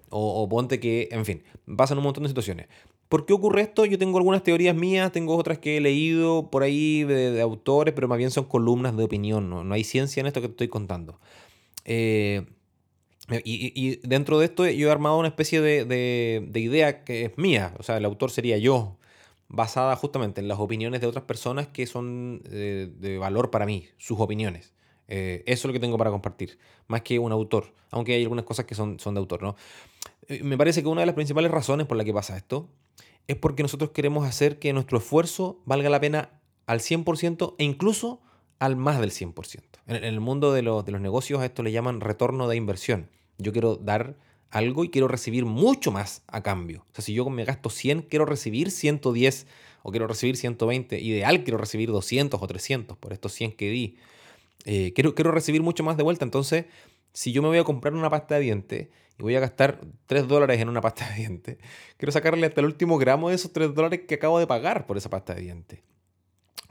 O, 0.09 0.41
o 0.41 0.49
ponte 0.49 0.79
que, 0.79 1.09
en 1.11 1.23
fin, 1.25 1.43
pasan 1.77 1.97
un 1.97 2.03
montón 2.05 2.23
de 2.23 2.29
situaciones. 2.29 2.67
¿Por 3.09 3.25
qué 3.25 3.33
ocurre 3.33 3.63
esto? 3.63 3.85
Yo 3.85 3.97
tengo 3.97 4.19
algunas 4.19 4.43
teorías 4.43 4.75
mías, 4.75 5.11
tengo 5.11 5.35
otras 5.35 5.57
que 5.57 5.77
he 5.77 5.81
leído 5.81 6.51
por 6.51 6.61
ahí 6.61 7.03
de, 7.03 7.41
autores, 7.41 7.93
pero 7.95 8.07
más 8.07 8.19
bien 8.19 8.29
son 8.29 8.45
columnas 8.45 8.95
de 8.95 9.03
opinión, 9.03 9.49
¿no? 9.49 9.63
no 9.63 9.73
hay 9.73 9.83
ciencia 9.83 10.21
en 10.21 10.27
esto 10.27 10.41
que 10.41 10.47
te 10.47 10.51
estoy 10.51 10.67
contando. 10.67 11.19
Eh, 11.85 12.45
Y, 13.43 13.97
dentro 14.07 14.39
de 14.39 14.45
esto 14.45 14.67
yo 14.67 14.87
he 14.87 14.91
armado 14.91 15.17
una 15.17 15.27
especie 15.27 15.61
de, 15.61 16.51
idea 16.55 17.03
que 17.03 17.25
es 17.25 17.37
mía, 17.37 17.73
o 17.77 17.83
sea, 17.83 17.97
el 17.97 18.05
autor 18.05 18.31
sería 18.31 18.57
yo, 18.57 18.97
basada 19.47 19.95
justamente 19.95 20.41
en 20.41 20.47
las 20.47 20.59
opiniones 20.59 21.01
de 21.01 21.07
otras 21.07 21.25
personas 21.25 21.67
que 21.67 21.87
son 21.87 22.41
eh, 22.51 22.89
de, 22.97 23.17
valor 23.17 23.49
para 23.49 23.65
mí, 23.65 23.87
sus 23.97 24.19
opiniones. 24.19 24.73
Eh, 25.07 25.43
eso 25.47 25.61
es 25.61 25.65
lo 25.65 25.73
que 25.73 25.79
tengo 25.79 25.97
para 25.97 26.11
compartir, 26.11 26.59
más 26.87 27.01
que 27.01 27.17
un 27.17 27.31
autor, 27.31 27.73
aunque 27.89 28.13
hay 28.13 28.21
algunas 28.21 28.45
cosas 28.45 28.65
que 28.65 28.75
son, 28.75 28.99
son 28.99 29.15
de 29.15 29.19
autor, 29.19 29.41
¿no? 29.41 29.55
Eh, 30.27 30.43
me 30.43 30.57
parece 30.57 30.83
que 30.83 30.87
una 30.87 31.01
de 31.01 31.07
las 31.07 31.15
principales 31.15 31.49
razones 31.49 31.87
por 31.87 31.97
la 31.97 32.05
que 32.05 32.13
pasa 32.13 32.37
esto 32.37 32.69
es 33.27 33.35
porque 33.35 33.63
nosotros 33.63 33.91
queremos 33.91 34.27
hacer 34.27 34.59
que 34.59 34.71
nuestro 34.73 34.99
esfuerzo 34.99 35.61
valga 35.65 35.89
la 35.89 35.99
pena 35.99 36.29
al 36.67 36.79
100% 36.79 37.55
e 37.57 37.63
incluso 37.63 38.21
al 38.59 38.75
más 38.75 38.99
del 38.99 39.11
100%. 39.11 39.61
En, 39.87 40.03
el 40.03 40.19
mundo 40.19 40.53
de 40.53 40.61
los, 40.61 40.85
de 40.85 40.91
los 40.91 41.01
negocios 41.01 41.39
a 41.41 41.45
esto 41.45 41.63
le 41.63 41.71
llaman 41.71 42.01
retorno 42.01 42.47
de 42.47 42.55
inversión. 42.55 43.09
Yo 43.39 43.51
quiero 43.51 43.75
dar 43.75 44.15
algo 44.51 44.83
y 44.83 44.89
quiero 44.89 45.07
recibir 45.07 45.45
mucho 45.45 45.91
más 45.91 46.23
a 46.27 46.41
cambio. 46.41 46.85
O 46.91 46.95
sea, 46.95 47.03
si 47.03 47.13
yo 47.13 47.29
me 47.29 47.45
gasto 47.45 47.69
100, 47.69 48.03
quiero 48.03 48.25
recibir 48.25 48.71
110 48.71 49.47
o 49.83 49.91
quiero 49.91 50.07
recibir 50.07 50.37
120. 50.37 50.99
Ideal, 50.99 51.43
quiero 51.43 51.57
recibir 51.57 51.89
200 51.89 52.41
o 52.41 52.47
300 52.47 52.97
por 52.97 53.13
estos 53.13 53.33
100 53.33 53.53
que 53.53 53.69
di. 53.69 53.97
Eh, 54.65 54.91
quiero, 54.93 55.15
quiero 55.15 55.31
recibir 55.31 55.61
mucho 55.61 55.83
más 55.83 55.97
de 55.97 56.03
vuelta. 56.03 56.25
Entonces, 56.25 56.65
si 57.13 57.31
yo 57.31 57.41
me 57.41 57.47
voy 57.47 57.57
a 57.57 57.63
comprar 57.63 57.93
una 57.93 58.09
pasta 58.09 58.35
de 58.35 58.41
dientes 58.41 58.87
y 59.17 59.23
voy 59.23 59.35
a 59.35 59.39
gastar 59.39 59.81
3 60.07 60.27
dólares 60.27 60.59
en 60.59 60.69
una 60.69 60.81
pasta 60.81 61.07
de 61.09 61.15
dientes, 61.15 61.57
quiero 61.97 62.11
sacarle 62.11 62.45
hasta 62.47 62.61
el 62.61 62.67
último 62.67 62.97
gramo 62.97 63.29
de 63.29 63.35
esos 63.35 63.53
3 63.53 63.73
dólares 63.73 64.01
que 64.07 64.15
acabo 64.15 64.39
de 64.39 64.47
pagar 64.47 64.85
por 64.85 64.97
esa 64.97 65.09
pasta 65.09 65.33
de 65.33 65.41
dientes. 65.41 65.79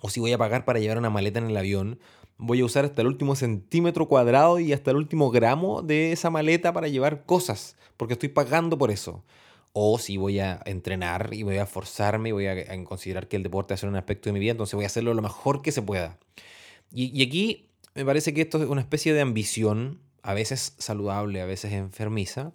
O 0.01 0.11
si 0.11 0.21
voy 0.21 0.33
a 0.33 0.39
pagar 0.39 0.65
para 0.65 0.79
llevar 0.79 0.99
una 0.99 1.11
maleta 1.11 1.41
en 1.41 1.47
el 1.47 1.57
avión, 1.57 1.99
voy 2.39 2.61
a 2.61 2.65
usar 2.65 2.85
hasta 2.85 3.03
el 3.03 3.09
último 3.09 3.35
centímetro 3.37 4.07
cuadrado 4.07 4.59
y 4.61 4.73
hasta 4.73 4.93
el 4.93 4.97
último 4.97 5.31
gramo 5.31 5.83
de 5.83 6.13
esa 6.13 6.31
maleta 6.31 6.73
para 6.73 6.89
llevar 6.89 7.25
cosas, 7.27 7.77
porque 7.97 8.15
estoy 8.15 8.31
pagando 8.31 8.79
por 8.79 8.91
eso. 8.91 9.25
O 9.73 9.99
si 9.99 10.17
voy 10.17 10.39
a 10.39 10.61
entrenar 10.65 11.31
y 11.33 11.43
voy 11.43 11.59
a 11.59 11.67
forzarme 11.67 12.31
y 12.31 12.33
voy 12.33 12.47
a, 12.47 12.85
considerar 12.85 13.29
que 13.29 13.37
el 13.37 13.43
deporte 13.43 13.77
ser 13.77 13.89
un 13.89 13.97
aspecto 13.97 14.29
de 14.29 14.33
mi 14.33 14.41
vida, 14.41 14.53
entonces 14.53 14.75
voy 14.75 14.85
a 14.85 14.87
hacerlo 14.87 15.13
lo 15.15 15.23
mejor 15.23 15.63
que 15.63 15.73
se 15.73 15.83
pueda. 15.83 16.19
Y, 16.93 17.23
aquí 17.23 17.69
me 17.95 18.05
parece 18.05 18.33
que 18.33 18.41
esto 18.41 18.63
es 18.63 18.69
una 18.69 18.81
especie 18.81 19.13
de 19.13 19.21
ambición, 19.21 20.01
a 20.23 20.33
veces 20.33 20.75
saludable, 20.79 21.43
a 21.43 21.47
veces 21.47 21.73
enfermiza, 21.73 22.53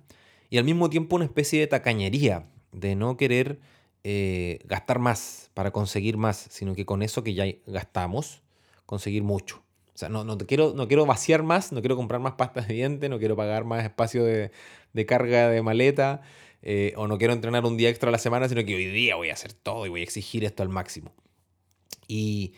y 0.49 0.57
al 0.57 0.63
mismo 0.63 0.89
tiempo 0.89 1.15
una 1.17 1.25
especie 1.25 1.59
de 1.59 1.67
tacañería, 1.67 2.47
de 2.71 2.95
no 2.95 3.17
querer 3.17 3.59
eh, 4.03 4.59
gastar 4.65 4.99
más 4.99 5.51
para 5.53 5.71
conseguir 5.71 6.17
más, 6.17 6.47
sino 6.49 6.73
que 6.73 6.85
con 6.85 7.03
eso 7.03 7.23
que 7.23 7.33
ya 7.33 7.45
gastamos, 7.67 8.41
conseguir 8.85 9.23
mucho. 9.23 9.62
O 9.93 9.97
sea, 9.97 10.09
no, 10.09 10.23
no, 10.23 10.37
quiero, 10.39 10.73
no 10.75 10.87
quiero 10.87 11.05
vaciar 11.05 11.43
más, 11.43 11.71
no 11.71 11.81
quiero 11.81 11.95
comprar 11.95 12.19
más 12.19 12.33
pastas 12.33 12.67
de 12.67 12.73
dientes, 12.73 13.09
no 13.09 13.19
quiero 13.19 13.35
pagar 13.35 13.63
más 13.63 13.83
espacio 13.83 14.23
de, 14.23 14.51
carga 15.05 15.49
de 15.49 15.61
maleta, 15.61 16.21
eh, 16.63 16.93
o 16.95 17.07
no 17.07 17.19
quiero 17.19 17.33
entrenar 17.33 17.63
un 17.65 17.77
día 17.77 17.89
extra 17.89 18.09
a 18.09 18.11
la 18.11 18.17
semana, 18.17 18.49
sino 18.49 18.65
que 18.65 18.75
hoy 18.75 18.87
día 18.87 19.15
voy 19.15 19.29
a 19.29 19.33
hacer 19.33 19.53
todo 19.53 19.85
y 19.85 19.89
voy 19.89 20.01
a 20.01 20.03
exigir 20.03 20.43
esto 20.45 20.63
al 20.63 20.69
máximo. 20.69 21.13
Y, 22.07 22.53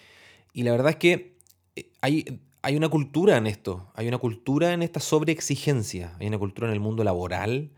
la 0.54 0.72
verdad 0.72 0.92
es 0.92 0.96
que 0.96 1.36
eh, 1.75 1.92
hay, 2.00 2.39
hay 2.62 2.77
una 2.77 2.88
cultura 2.88 3.36
en 3.36 3.48
esto, 3.48 3.92
hay 3.96 4.08
una 4.08 4.18
cultura 4.18 4.72
en 4.72 4.82
esta 4.82 5.01
sobreexigencia, 5.01 6.15
hay 6.20 6.27
una 6.27 6.38
cultura 6.38 6.68
en 6.70 6.74
el 6.74 6.80
mundo 6.80 7.04
laboral, 7.04 7.72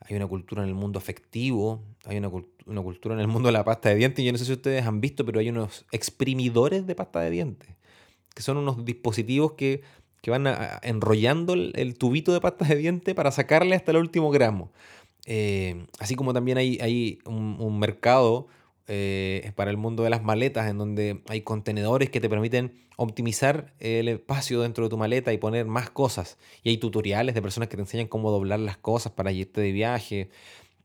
hay 0.00 0.16
una 0.16 0.26
cultura 0.26 0.62
en 0.62 0.68
el 0.70 0.74
mundo 0.74 0.98
afectivo, 0.98 1.84
hay 2.06 2.16
una, 2.16 2.30
una, 2.64 2.80
cultura 2.80 3.14
en 3.14 3.20
el 3.20 3.28
mundo 3.28 3.48
de 3.48 3.52
la 3.52 3.64
pasta 3.64 3.90
de 3.90 3.96
dientes. 3.96 4.24
Yo 4.24 4.32
no 4.32 4.38
sé 4.38 4.46
si 4.46 4.52
ustedes 4.52 4.86
han 4.86 5.02
visto, 5.02 5.26
pero 5.26 5.38
hay 5.38 5.50
unos 5.50 5.84
exprimidores 5.92 6.86
de 6.86 6.94
pasta 6.94 7.20
de 7.20 7.30
dientes 7.30 7.76
que 8.34 8.42
son 8.42 8.56
unos 8.56 8.84
dispositivos 8.84 9.52
que, 9.52 9.82
van 10.26 10.46
enrollando 10.82 11.54
el, 11.54 11.98
tubito 11.98 12.32
de 12.32 12.40
pastas 12.40 12.68
de 12.68 12.76
diente 12.76 13.14
para 13.14 13.32
sacarle 13.32 13.74
hasta 13.74 13.90
el 13.90 13.96
último 13.96 14.30
gramo. 14.30 14.70
Eh, 15.26 15.86
así 15.98 16.14
como 16.14 16.32
también 16.32 16.58
hay, 16.58 16.78
hay 16.80 17.18
un, 17.26 17.78
mercado 17.78 18.46
eh, 18.86 19.50
para 19.56 19.70
el 19.70 19.76
mundo 19.76 20.04
de 20.04 20.10
las 20.10 20.22
maletas, 20.22 20.70
en 20.70 20.78
donde 20.78 21.22
hay 21.28 21.40
contenedores 21.40 22.08
que 22.08 22.20
te 22.20 22.28
permiten 22.28 22.72
optimizar 22.96 23.72
el 23.80 24.08
espacio 24.08 24.60
dentro 24.60 24.84
de 24.84 24.90
tu 24.90 24.96
maleta 24.96 25.32
y 25.32 25.38
poner 25.38 25.66
más 25.66 25.90
cosas. 25.90 26.38
Y 26.62 26.70
hay 26.70 26.78
tutoriales 26.78 27.34
de 27.34 27.42
personas 27.42 27.68
que 27.68 27.76
te 27.76 27.82
enseñan 27.82 28.06
cómo 28.06 28.30
doblar 28.30 28.60
las 28.60 28.76
cosas 28.76 29.12
para 29.12 29.32
irte 29.32 29.60
de 29.60 29.72
viaje. 29.72 30.30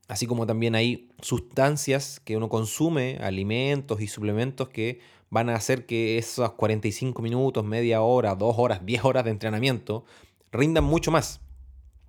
Así 0.08 0.26
como 0.26 0.46
también 0.46 0.74
hay 0.74 1.10
sustancias 1.20 2.20
que 2.20 2.36
uno 2.36 2.48
consume, 2.48 3.18
alimentos 3.20 4.00
y 4.00 4.06
suplementos 4.06 4.68
que 4.68 5.00
van 5.30 5.50
a 5.50 5.54
hacer 5.54 5.86
que 5.86 6.18
esos 6.18 6.52
45 6.52 7.20
minutos, 7.22 7.64
media 7.64 8.00
hora, 8.00 8.34
dos 8.34 8.54
horas, 8.58 8.84
10 8.84 9.04
horas 9.04 9.24
de 9.24 9.30
entrenamiento 9.30 10.04
rindan 10.52 10.84
mucho 10.84 11.10
más. 11.10 11.40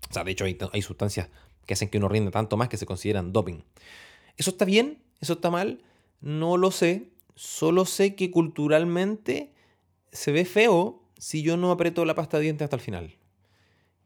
O 0.10 0.14
sea, 0.14 0.24
de 0.24 0.32
hecho 0.32 0.46
hay, 0.46 0.82
sustancias 0.82 1.30
que 1.66 1.74
hacen 1.74 1.90
que 1.90 1.98
uno 1.98 2.08
rinda 2.08 2.32
tanto 2.32 2.58
más 2.58 2.70
que 2.70 2.78
se 2.78 2.86
consideran 2.86 3.34
doping. 3.34 3.62
¿Eso 4.38 4.52
está 4.52 4.66
bien? 4.66 5.04
¿Eso 5.20 5.34
está 5.34 5.52
mal? 5.52 5.84
No 6.22 6.58
lo 6.58 6.72
sé. 6.72 7.10
Solo 7.36 7.86
sé 7.86 8.16
que 8.16 8.32
culturalmente 8.32 9.54
se 10.12 10.32
ve 10.32 10.46
feo 10.46 11.04
si 11.18 11.42
yo 11.42 11.58
no 11.58 11.72
aprieto 11.72 12.06
la 12.06 12.16
pasta 12.16 12.38
de 12.38 12.44
dientes 12.44 12.66
hasta 12.66 12.78
el 12.78 12.82
final. 12.82 13.18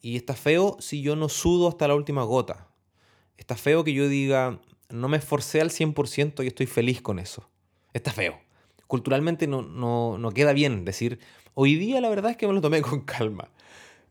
Y 0.02 0.18
está 0.18 0.34
feo 0.34 0.76
si 0.80 1.02
yo 1.02 1.16
no 1.16 1.30
sudo 1.30 1.68
hasta 1.68 1.88
la 1.88 1.96
última 1.96 2.24
gota. 2.24 2.68
Está 3.38 3.56
feo 3.56 3.84
que 3.84 3.94
yo 3.94 4.10
diga, 4.10 4.60
no 4.90 5.08
me 5.08 5.18
esforcé 5.18 5.62
al 5.62 5.70
100% 5.70 6.44
y 6.44 6.48
estoy 6.48 6.66
feliz 6.66 7.02
con 7.02 7.20
eso. 7.20 7.50
Está 7.94 8.12
feo 8.12 8.40
culturalmente 8.94 9.48
no, 9.48 9.64
no, 9.64 10.32
queda 10.36 10.54
bien 10.54 10.86
decir, 10.86 11.18
hoy 11.56 11.78
día 11.78 12.00
la 12.00 12.10
verdad 12.10 12.30
es 12.30 12.38
que 12.38 12.46
me 12.46 12.54
lo 12.54 12.62
tomé 12.62 12.80
con 12.84 13.02
calma. 13.02 13.50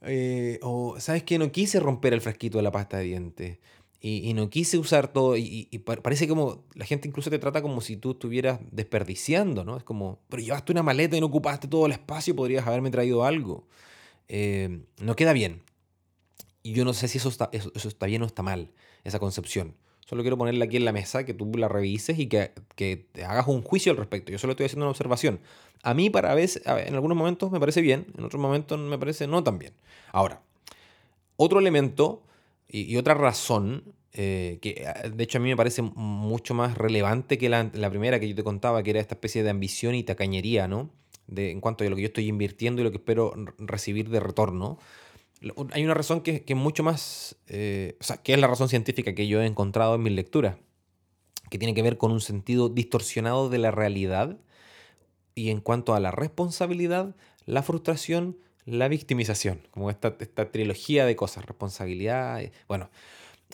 Eh, 0.00 0.58
o, 0.60 0.98
¿sabes 0.98 1.22
que 1.22 1.38
No 1.38 1.52
quise 1.52 1.78
romper 1.78 2.12
el 2.12 2.20
frasquito 2.20 2.58
de 2.58 2.64
la 2.64 2.72
pasta 2.72 2.96
de 2.98 3.04
dientes. 3.04 3.58
Y, 4.00 4.34
no 4.34 4.50
quise 4.50 4.78
usar 4.78 5.12
todo. 5.12 5.36
Y, 5.36 5.68
parece 6.02 6.26
como 6.26 6.64
la 6.74 6.84
gente 6.84 7.06
incluso 7.06 7.30
te 7.30 7.38
trata 7.38 7.62
como 7.62 7.80
si 7.80 7.96
tú 7.96 8.10
estuvieras 8.10 8.58
desperdiciando, 8.72 9.62
¿no? 9.62 9.76
Es 9.76 9.84
como, 9.84 10.18
pero 10.28 10.42
llevaste 10.42 10.72
una 10.72 10.82
maleta 10.82 11.16
y 11.16 11.20
no 11.20 11.26
ocupaste 11.26 11.68
todo 11.68 11.86
el 11.86 11.92
espacio, 11.92 12.34
podrías 12.34 12.66
haberme 12.66 12.90
traído 12.90 13.24
algo. 13.24 13.68
Eh, 14.26 14.80
no 15.00 15.14
queda 15.14 15.32
bien. 15.32 15.62
Y 16.64 16.72
yo 16.72 16.84
no 16.84 16.92
sé 16.92 17.06
si 17.06 17.18
eso 17.18 17.28
está, 17.28 17.50
eso 17.52 17.70
está 17.88 18.06
bien 18.06 18.22
o 18.22 18.26
está 18.26 18.42
mal, 18.42 18.72
esa 19.04 19.20
concepción. 19.20 19.76
Solo 20.12 20.25
quiero 20.25 20.37
ponerla 20.37 20.66
aquí 20.66 20.76
en 20.76 20.85
la 20.85 20.92
mesa, 20.92 21.25
que 21.25 21.33
tú 21.33 21.50
la 21.57 21.69
revises 21.69 22.19
y 22.19 22.26
que, 22.26 22.50
que 22.75 23.07
te 23.12 23.25
hagas 23.25 23.49
un 23.49 23.62
juicio 23.62 23.92
al 23.92 23.97
respecto. 23.97 24.31
Yo 24.31 24.37
solo 24.37 24.50
estoy 24.50 24.66
haciendo 24.66 24.85
una 24.85 24.90
observación. 24.90 25.40
A 25.83 25.95
mí, 25.95 26.11
para 26.11 26.35
veces, 26.35 26.62
en 26.66 26.92
algunos 26.92 27.16
momentos 27.16 27.50
me 27.50 27.59
parece 27.59 27.81
bien, 27.81 28.04
en 28.19 28.25
otros 28.25 28.38
momentos 28.38 28.78
me 28.78 28.99
parece 28.99 29.26
no 29.26 29.42
tan 29.42 29.59
bien. 29.59 29.73
Ahora, 30.12 30.42
otro 31.37 31.61
elemento 31.61 32.23
y, 32.69 32.95
otra 32.99 33.14
razón, 33.14 33.85
eh, 34.12 34.59
que 34.61 34.85
ah, 34.87 35.09
de 35.09 35.25
hecho 35.25 35.38
a 35.38 35.40
mí 35.40 35.49
me 35.49 35.57
parece 35.57 35.81
mucho 35.81 36.52
más 36.52 36.76
relevante 36.76 37.38
que 37.38 37.49
la, 37.49 37.71
la, 37.73 37.88
primera 37.88 38.21
que 38.21 38.28
yo 38.28 38.35
te 38.35 38.45
contaba, 38.45 38.83
que 38.83 38.90
era 38.90 39.00
esta 39.00 39.14
especie 39.14 39.42
de 39.42 39.49
ambición 39.49 39.95
y 39.95 40.02
tacañería, 40.02 40.69
¿no? 40.69 40.90
De, 41.26 41.50
en 41.50 41.62
cuanto 41.62 41.85
a 41.85 41.88
lo 41.88 41.97
que 41.97 42.02
yo 42.02 42.09
estoy 42.09 42.28
invirtiendo 42.28 42.83
y 42.83 42.85
lo 42.85 42.90
que 42.90 42.99
espero 42.99 43.33
recibir 43.57 44.11
de 44.11 44.21
retorno 44.21 44.78
hay 45.72 45.84
una 45.84 45.94
razón 45.94 46.20
que, 46.22 46.44
es 46.46 46.56
mucho 46.56 46.82
más, 46.82 47.37
eh, 47.49 47.96
o 48.00 48.04
sea, 48.04 48.16
que 48.18 48.32
es 48.32 48.38
la 48.38 48.46
razón 48.46 48.68
científica 48.68 49.14
que 49.14 49.26
yo 49.26 49.42
he 49.42 49.46
encontrado 49.46 49.94
en 49.94 50.02
mis 50.02 50.12
lecturas, 50.12 50.56
que 51.50 51.58
tiene 51.58 51.75
que 51.75 51.82
ver 51.82 51.99
con 51.99 52.12
un 52.12 52.20
sentido 52.20 52.68
distorsionado 52.68 53.49
de 53.49 53.58
la 53.58 53.70
realidad 53.70 54.38
y 55.34 55.50
en 55.50 55.61
cuanto 55.61 55.94
a 55.94 56.00
la 56.00 56.11
responsabilidad, 56.11 57.16
la 57.46 57.62
frustración, 57.62 58.38
la 58.64 58.88
victimización, 58.88 59.66
como 59.70 59.90
esta, 59.90 60.16
esta 60.20 60.50
trilogía 60.50 61.04
de 61.04 61.16
cosas, 61.16 61.44
responsabilidad, 61.44 62.40
eh, 62.40 62.52
bueno, 62.68 62.90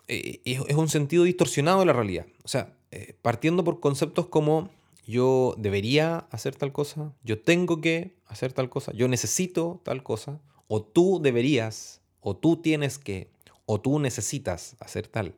eh, 0.06 0.40
es 0.44 0.76
un 0.76 0.88
sentido 0.88 1.24
distorsionado 1.24 1.80
de 1.80 1.86
la 1.86 1.92
realidad. 1.92 2.26
O 2.44 2.48
sea, 2.48 2.74
partiendo 3.20 3.64
por 3.64 3.80
conceptos 3.80 4.28
como 4.28 4.70
yo 5.06 5.54
debería 5.58 6.26
hacer 6.30 6.54
tal 6.54 6.72
cosa, 6.72 7.12
yo 7.22 7.40
tengo 7.40 7.80
que 7.80 8.16
hacer 8.26 8.52
tal 8.52 8.68
cosa, 8.68 8.92
yo 8.92 9.08
necesito 9.08 9.80
tal 9.82 10.02
cosa, 10.02 10.40
o 10.68 10.82
tú 10.82 11.20
deberías, 11.20 12.00
o 12.20 12.36
tú 12.36 12.56
tienes 12.56 12.98
que, 12.98 13.30
o 13.66 13.80
tú 13.80 13.98
necesitas 13.98 14.76
hacer 14.80 15.08
tal. 15.08 15.34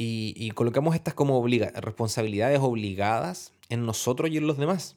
Y, 0.00 0.50
colocamos 0.52 0.94
estas 0.94 1.14
como 1.14 1.44
responsabilidades 1.44 2.60
obligadas 2.60 3.52
en 3.68 3.84
nosotros 3.84 4.30
y 4.30 4.36
en 4.36 4.46
los 4.46 4.56
demás. 4.56 4.96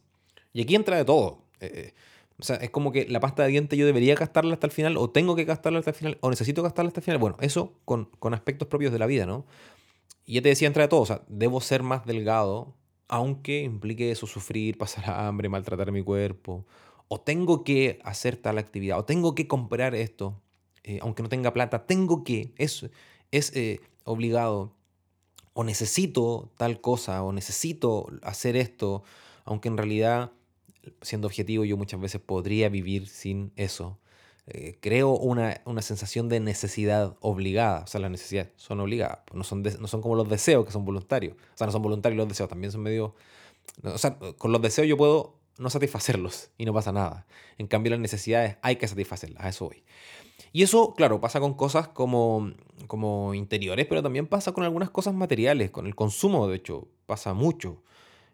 Y 0.53 0.61
aquí 0.61 0.75
entra 0.75 0.95
de 0.95 1.05
todo. 1.05 1.39
Eh, 1.59 1.71
eh, 1.73 1.93
o 2.39 2.43
sea, 2.43 2.57
es 2.57 2.69
como 2.69 2.91
que 2.91 3.07
la 3.07 3.19
pasta 3.19 3.43
de 3.43 3.49
dientes 3.49 3.79
yo 3.79 3.87
debería 3.87 4.13
gastarla 4.13 4.53
hasta 4.53 4.67
el 4.67 4.71
final, 4.71 4.97
o 4.97 5.09
tengo 5.09 5.35
que 5.35 5.45
gastarla 5.45 5.79
hasta 5.79 5.91
el 5.91 5.95
final, 5.95 6.17
o 6.21 6.29
necesito 6.29 6.61
gastarla 6.61 6.89
hasta 6.89 6.99
el 6.99 7.03
final. 7.03 7.17
Bueno, 7.17 7.37
eso 7.41 7.73
con, 7.83 8.05
con 8.19 8.35
aspectos 8.35 8.67
propios 8.67 8.91
de 8.91 8.99
la 8.99 9.07
vida, 9.07 9.25
¿no? 9.25 9.45
Y 10.25 10.35
ya 10.35 10.41
te 10.43 10.49
decía, 10.49 10.67
entra 10.67 10.83
de 10.83 10.89
todo. 10.89 11.01
O 11.01 11.05
sea, 11.05 11.23
debo 11.27 11.61
ser 11.61 11.81
más 11.81 12.05
delgado, 12.05 12.75
aunque 13.07 13.63
implique 13.63 14.11
eso, 14.11 14.27
sufrir, 14.27 14.77
pasar 14.77 15.09
hambre, 15.09 15.49
maltratar 15.49 15.91
mi 15.91 16.03
cuerpo, 16.03 16.65
o 17.13 17.19
tengo 17.19 17.65
que 17.65 17.99
hacer 18.05 18.37
tal 18.37 18.57
actividad, 18.57 18.97
o 18.97 19.03
tengo 19.03 19.35
que 19.35 19.45
comprar 19.45 19.95
esto, 19.95 20.41
eh, 20.85 20.99
aunque 21.01 21.21
no 21.21 21.27
tenga 21.27 21.51
plata, 21.51 21.85
tengo 21.85 22.23
que, 22.23 22.53
es, 22.57 22.85
es 23.31 23.53
eh, 23.53 23.81
obligado, 24.05 24.71
o 25.51 25.65
necesito 25.65 26.53
tal 26.55 26.79
cosa, 26.79 27.21
o 27.21 27.33
necesito 27.33 28.07
hacer 28.21 28.55
esto, 28.55 29.03
aunque 29.43 29.67
en 29.67 29.75
realidad, 29.75 30.31
siendo 31.01 31.27
objetivo, 31.27 31.65
yo 31.65 31.75
muchas 31.75 31.99
veces 31.99 32.21
podría 32.21 32.69
vivir 32.69 33.09
sin 33.09 33.51
eso. 33.57 33.99
eh, 34.47 34.77
creo 34.79 35.09
una, 35.09 35.59
una, 35.65 35.81
sensación 35.81 36.29
de 36.29 36.39
necesidad 36.39 37.17
obligada. 37.19 37.83
O 37.83 37.87
sea, 37.87 37.99
las 37.99 38.11
necesidades 38.11 38.51
son 38.55 38.79
obligadas, 38.79 39.19
pues 39.25 39.37
no 39.37 39.43
son, 39.43 39.63
no 39.63 39.87
son 39.87 40.01
como 40.01 40.15
los 40.15 40.29
deseos 40.29 40.65
que 40.65 40.71
son 40.71 40.85
voluntarios. 40.85 41.35
O 41.35 41.57
sea, 41.57 41.67
no 41.67 41.73
son 41.73 41.81
voluntarios 41.81 42.17
los 42.17 42.29
deseos, 42.29 42.47
también 42.47 42.71
son 42.71 42.83
medio... 42.83 43.15
O 43.83 43.97
sea, 43.97 44.17
con 44.37 44.53
los 44.53 44.61
deseos 44.61 44.87
yo 44.87 44.95
puedo 44.95 45.40
no 45.57 45.69
satisfacerlos 45.69 46.49
y 46.57 46.65
no 46.65 46.73
pasa 46.73 46.91
nada. 46.91 47.25
En 47.57 47.67
cambio, 47.67 47.91
las 47.91 47.99
necesidades 47.99 48.57
hay 48.61 48.77
que 48.77 48.87
satisfacerlas, 48.87 49.43
a 49.43 49.49
eso 49.49 49.65
voy. 49.65 49.83
Y 50.53 50.63
eso, 50.63 50.93
claro, 50.93 51.21
pasa 51.21 51.39
con 51.39 51.53
cosas 51.53 51.87
como, 51.87 52.51
como 52.87 53.33
interiores, 53.33 53.85
pero 53.87 54.03
también 54.03 54.27
pasa 54.27 54.51
con 54.51 54.63
algunas 54.63 54.89
cosas 54.89 55.13
materiales, 55.13 55.71
con 55.71 55.85
el 55.85 55.95
consumo, 55.95 56.47
de 56.47 56.57
hecho, 56.57 56.87
pasa 57.05 57.33
mucho. 57.33 57.81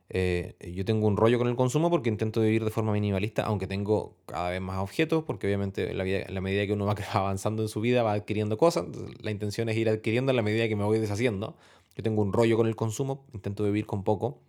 Eh, 0.10 0.56
yo 0.74 0.86
tengo 0.86 1.06
un 1.06 1.18
rollo 1.18 1.38
con 1.38 1.50
el 1.50 1.56
consumo 1.58 1.90
porque 1.90 2.10
intento 2.10 2.40
vivir 2.40 2.64
de 2.64 2.72
forma 2.72 2.94
minimalista, 2.94 3.44
aunque 3.44 3.68
tengo 3.68 4.16
cada 4.26 4.50
vez 4.50 4.62
más 4.62 4.80
objetos, 4.80 5.24
porque 5.26 5.48
obviamente 5.48 5.94
la 5.94 6.42
medida 6.42 6.66
que 6.66 6.74
uno 6.74 6.86
va 6.86 6.96
avanzando 7.14 7.62
en 7.62 7.70
su 7.70 7.82
vida 7.82 8.04
va 8.04 8.14
adquiriendo 8.14 8.58
cosas. 8.58 8.86
la 9.22 9.32
intención 9.32 9.70
es 9.70 9.78
ir 9.78 9.90
adquiriendo 9.90 10.32
en 10.32 10.38
la 10.38 10.44
medida 10.44 10.68
que 10.68 10.76
me 10.76 10.86
voy 10.86 11.00
deshaciendo. 11.00 11.56
Yo 11.96 12.04
tengo 12.04 12.22
un 12.22 12.32
rollo 12.32 12.58
con 12.58 12.68
el 12.68 12.76
consumo, 12.76 13.26
intento 13.34 13.64
vivir 13.64 13.86
con 13.86 14.04
poco. 14.04 14.40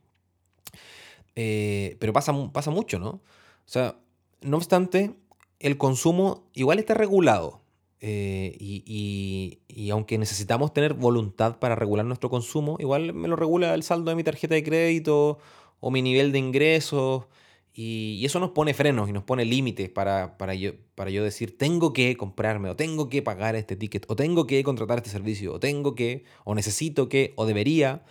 Eh, 1.41 1.97
pero 2.01 2.13
pasa, 2.13 2.35
pasa 2.53 2.73
mucho, 2.73 2.99
¿no? 2.99 3.11
O 3.11 3.23
sea, 3.65 3.95
no 4.41 4.57
obstante, 4.57 5.15
el 5.61 5.79
consumo 5.79 6.49
igual 6.53 6.81
está 6.81 6.95
regulado. 6.95 7.63
Eh, 8.01 8.57
y, 8.59 9.61
y, 9.69 9.91
aunque 9.91 10.19
necesitamos 10.19 10.73
tener 10.73 10.95
voluntad 10.95 11.61
para 11.61 11.77
regular 11.77 12.05
nuestro 12.05 12.29
consumo, 12.29 12.77
igual 12.81 13.13
me 13.13 13.29
lo 13.29 13.37
regula 13.37 13.75
el 13.75 13.85
saldo 13.85 14.11
de 14.11 14.17
mi 14.17 14.25
tarjeta 14.25 14.57
de 14.57 14.65
crédito 14.65 15.39
o 15.79 15.93
mi 15.93 16.03
nivel 16.03 16.33
de 16.33 16.41
ingresos. 16.41 17.27
Y, 17.73 18.25
eso 18.25 18.41
nos 18.41 18.51
pone 18.51 18.75
frenos 18.75 19.09
y 19.09 19.13
nos 19.13 19.23
pone 19.23 19.45
límites 19.45 19.89
para, 19.91 20.39
para, 20.39 20.55
yo, 20.55 20.73
para 20.97 21.11
yo 21.11 21.23
decir, 21.23 21.57
tengo 21.57 21.93
que 21.93 22.17
comprarme, 22.17 22.69
o 22.69 22.75
tengo 22.75 23.09
que 23.09 23.23
pagar 23.23 23.55
este 23.55 23.77
ticket, 23.77 24.07
o 24.09 24.17
tengo 24.17 24.45
que 24.49 24.65
contratar 24.65 24.99
este 24.99 25.11
servicio, 25.11 25.55
o 25.55 25.61
tengo 25.61 25.95
que, 25.95 26.25
o 26.45 26.57
necesito 26.57 27.09
que, 27.09 27.33
o 27.37 27.47
debería. 27.47 28.03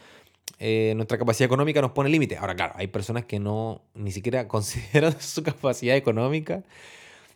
Eh, 0.60 0.94
nuestra 0.96 1.18
capacidad 1.18 1.46
económica 1.46 1.82
nos 1.82 1.92
pone 1.92 2.10
límites. 2.10 2.40
Ahora, 2.40 2.56
claro, 2.56 2.74
hay 2.78 2.88
personas 2.88 3.26
que 3.26 3.40
no 3.40 3.82
ni 3.94 4.12
siquiera 4.12 4.48
consideran 4.50 5.20
su 5.22 5.44
capacidad 5.44 5.96
económica 5.96 6.64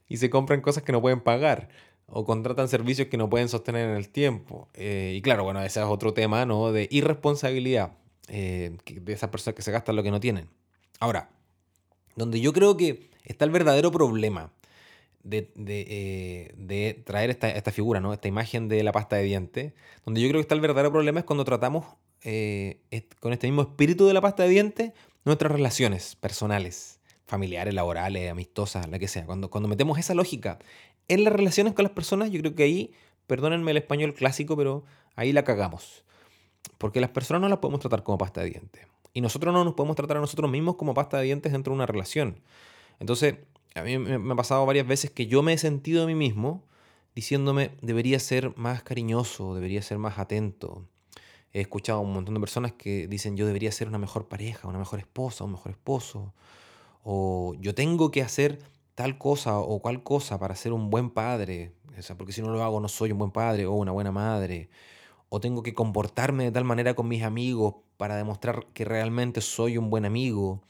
y 0.10 0.18
se 0.18 0.30
compran 0.30 0.62
cosas 0.62 0.84
que 0.84 0.91
no 0.91 1.01
pueden 1.01 1.22
pagar 1.22 1.70
o 2.08 2.25
contratan 2.25 2.68
servicios 2.68 3.08
que 3.08 3.18
no 3.18 3.30
pueden 3.30 3.48
sostener 3.48 3.89
en 3.89 3.96
el 3.96 4.10
tiempo. 4.10 4.68
Eh, 4.74 5.13
y 5.15 5.22
claro, 5.22 5.44
bueno, 5.44 5.62
ese 5.62 5.80
es 5.80 5.86
otro 5.86 6.13
tema, 6.13 6.46
¿no? 6.46 6.72
De 6.72 6.88
irresponsabilidad 6.91 7.94
eh, 8.27 8.77
de 8.86 9.13
esas 9.13 9.30
personas 9.30 9.56
que 9.56 9.62
se 9.62 9.72
gastan 9.72 9.96
lo 9.96 10.03
que 10.03 10.12
no 10.12 10.20
tienen. 10.20 10.50
Ahora, 11.00 11.30
donde 12.15 12.41
yo 12.41 12.51
creo 12.53 12.75
que 12.75 13.10
está 13.24 13.46
el 13.46 13.51
verdadero 13.51 13.91
problema 13.91 14.51
de, 15.24 15.51
de, 15.56 17.03
traer 17.06 17.30
esta, 17.30 17.50
esta, 17.50 17.72
figura, 17.72 18.00
¿no? 18.00 18.13
Esta 18.13 18.27
imagen 18.27 18.68
de 18.68 18.84
la 18.84 18.91
pasta 18.91 19.15
de 19.18 19.24
dientes, 19.24 19.74
donde 20.06 20.22
yo 20.22 20.27
creo 20.27 20.39
que 20.39 20.44
está 20.44 20.56
el 20.56 20.62
verdadero 20.62 20.91
problema 20.91 21.20
es 21.20 21.25
cuando 21.25 21.46
tratamos 21.46 21.86
con 23.20 23.34
este 23.34 23.48
mismo 23.48 23.63
espíritu 23.63 24.06
de 24.06 24.13
la 24.13 24.22
pasta 24.22 24.44
de 24.44 24.50
dientes 24.50 24.92
nuestras 25.24 25.51
relaciones 25.51 26.16
personales 26.16 27.01
familiares, 27.32 27.74
laborales, 27.74 28.30
amistosas, 28.30 28.90
la 28.90 29.00
que 29.00 29.08
sea. 29.08 29.25
Cuando, 29.25 29.50
cuando 29.50 29.70
metemos 29.70 29.98
esa 29.98 30.13
lógica 30.13 30.60
en 31.08 31.24
las 31.24 31.32
relaciones 31.32 31.74
con 31.74 31.84
las 31.84 31.94
personas, 31.94 32.30
yo 32.30 32.42
creo 32.42 32.56
que 32.56 32.63
ahí, 32.63 32.94
perdónenme 33.25 33.72
el 33.72 33.78
español 33.78 34.13
clásico, 34.13 34.58
pero 34.58 34.84
ahí 35.16 35.32
la 35.32 35.46
cagamos. 35.46 36.04
Porque 36.78 37.00
las 37.00 37.10
personas 37.10 37.42
no 37.42 37.48
las 37.48 37.60
podemos 37.60 37.80
tratar 37.80 38.04
como 38.04 38.18
pasta 38.18 38.42
de 38.42 38.50
dientes. 38.50 38.86
Y 39.13 39.22
nosotros 39.22 39.54
no 39.54 39.63
nos 39.63 39.75
podemos 39.75 39.96
tratar 39.96 40.18
a 40.18 40.20
nosotros 40.20 40.51
mismos 40.51 40.75
como 40.75 40.94
pasta 40.94 41.20
de 41.20 41.24
dientes 41.24 41.54
dentro 41.54 41.72
de 41.72 41.75
una 41.75 41.86
relación. 41.86 42.42
Entonces, 43.00 43.36
a 43.75 43.84
mí 43.84 43.98
me 43.98 44.34
ha 44.34 44.36
pasado 44.36 44.66
varias 44.66 44.86
veces 44.86 45.10
que 45.10 45.28
yo 45.28 45.42
me 45.42 45.54
he 45.54 45.58
sentido 45.58 46.04
a 46.04 46.08
mí 46.08 46.16
mismo 46.16 46.66
diciéndome, 47.16 47.72
debería 47.82 48.20
ser 48.20 48.56
más 48.58 48.84
cariñoso, 48.84 49.56
debería 49.56 49.82
ser 49.82 50.00
más 50.00 50.20
atento. 50.20 50.86
He 51.53 51.62
escuchado 51.62 52.00
a 52.00 52.01
un 52.01 52.13
montón 52.13 52.34
de 52.34 52.39
personas 52.39 52.72
que 52.74 53.08
dicen, 53.08 53.36
yo 53.36 53.46
debería 53.46 53.71
ser 53.71 53.88
una 53.88 53.97
mejor 53.97 54.28
pareja, 54.28 54.67
una 54.67 54.80
mejor 54.80 54.99
esposa, 54.99 55.43
un 55.43 55.52
mejor 55.52 55.71
esposo 55.71 56.34
o 57.04 57.56
yo 57.60 57.73
tengo 57.73 58.12
que 58.12 58.21
hacer 58.21 58.60
tal 58.95 59.17
cosa 59.17 59.60
o 59.60 59.80
cual 59.80 60.04
cosa 60.04 60.39
para 60.39 60.56
ser 60.56 60.73
un 60.73 60.89
buen 60.89 61.10
padre, 61.10 61.73
o 61.97 62.02
sea, 62.02 62.17
porque 62.17 62.34
si 62.34 62.41
no 62.41 62.52
lo 62.52 62.63
hago 62.63 62.80
no 62.80 62.88
soy 62.88 63.12
un 63.12 63.17
buen 63.17 63.32
padre 63.32 63.65
o 63.65 63.73
una 63.73 63.91
buena 63.91 64.12
madre, 64.12 64.69
o 65.30 65.39
tengo 65.39 65.63
que 65.63 65.73
comportarme 65.73 66.45
de 66.45 66.52
tal 66.52 66.65
manera 66.65 66.93
con 66.93 67.08
mis 67.08 67.23
amigos 67.23 67.76
para 67.97 68.17
demostrar 68.17 68.65
que 68.73 68.86
realmente 68.86 69.41
soy 69.41 69.78
un 69.78 69.89
buen 69.89 70.06
amigo, 70.06 70.62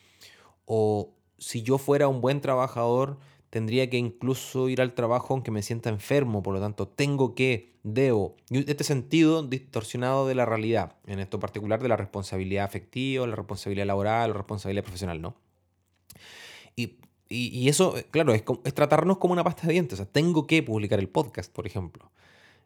o 0.65 1.09
si 1.37 1.63
yo 1.63 1.77
fuera 1.77 2.07
un 2.07 2.21
buen 2.21 2.41
trabajador, 2.41 3.17
tendría 3.51 3.87
que 3.89 3.97
incluso 3.97 4.69
ir 4.69 4.81
al 4.81 4.95
trabajo 4.95 5.35
aunque 5.35 5.51
me 5.51 5.61
sienta 5.61 5.89
enfermo, 5.89 6.41
por 6.41 6.55
lo 6.55 6.59
tanto, 6.59 6.87
tengo 6.87 7.35
que, 7.35 7.75
debo. 7.83 8.35
Este 8.49 8.83
sentido 8.83 9.43
distorsionado 9.43 10.27
de 10.27 10.33
la 10.33 10.45
realidad, 10.45 10.95
en 11.05 11.19
esto 11.19 11.39
particular 11.39 11.79
de 11.83 11.89
la 11.89 11.97
responsabilidad 11.97 12.65
afectiva, 12.65 13.27
la 13.27 13.35
responsabilidad 13.35 13.85
laboral, 13.85 14.31
la 14.31 14.37
responsabilidad 14.37 14.83
profesional, 14.83 15.21
¿no? 15.21 15.35
Y, 17.33 17.69
eso, 17.69 17.97
eh, 17.97 18.05
claro, 18.11 18.33
es, 18.33 18.43
tratarnos 18.73 19.17
como 19.17 19.31
una 19.31 19.43
pasta 19.43 19.65
de 19.65 19.71
dientes. 19.71 19.93
O 19.93 20.03
sea, 20.03 20.11
tengo 20.11 20.47
que 20.47 20.61
publicar 20.63 20.99
el 20.99 21.07
podcast, 21.07 21.49
por 21.49 21.65
ejemplo. 21.65 22.11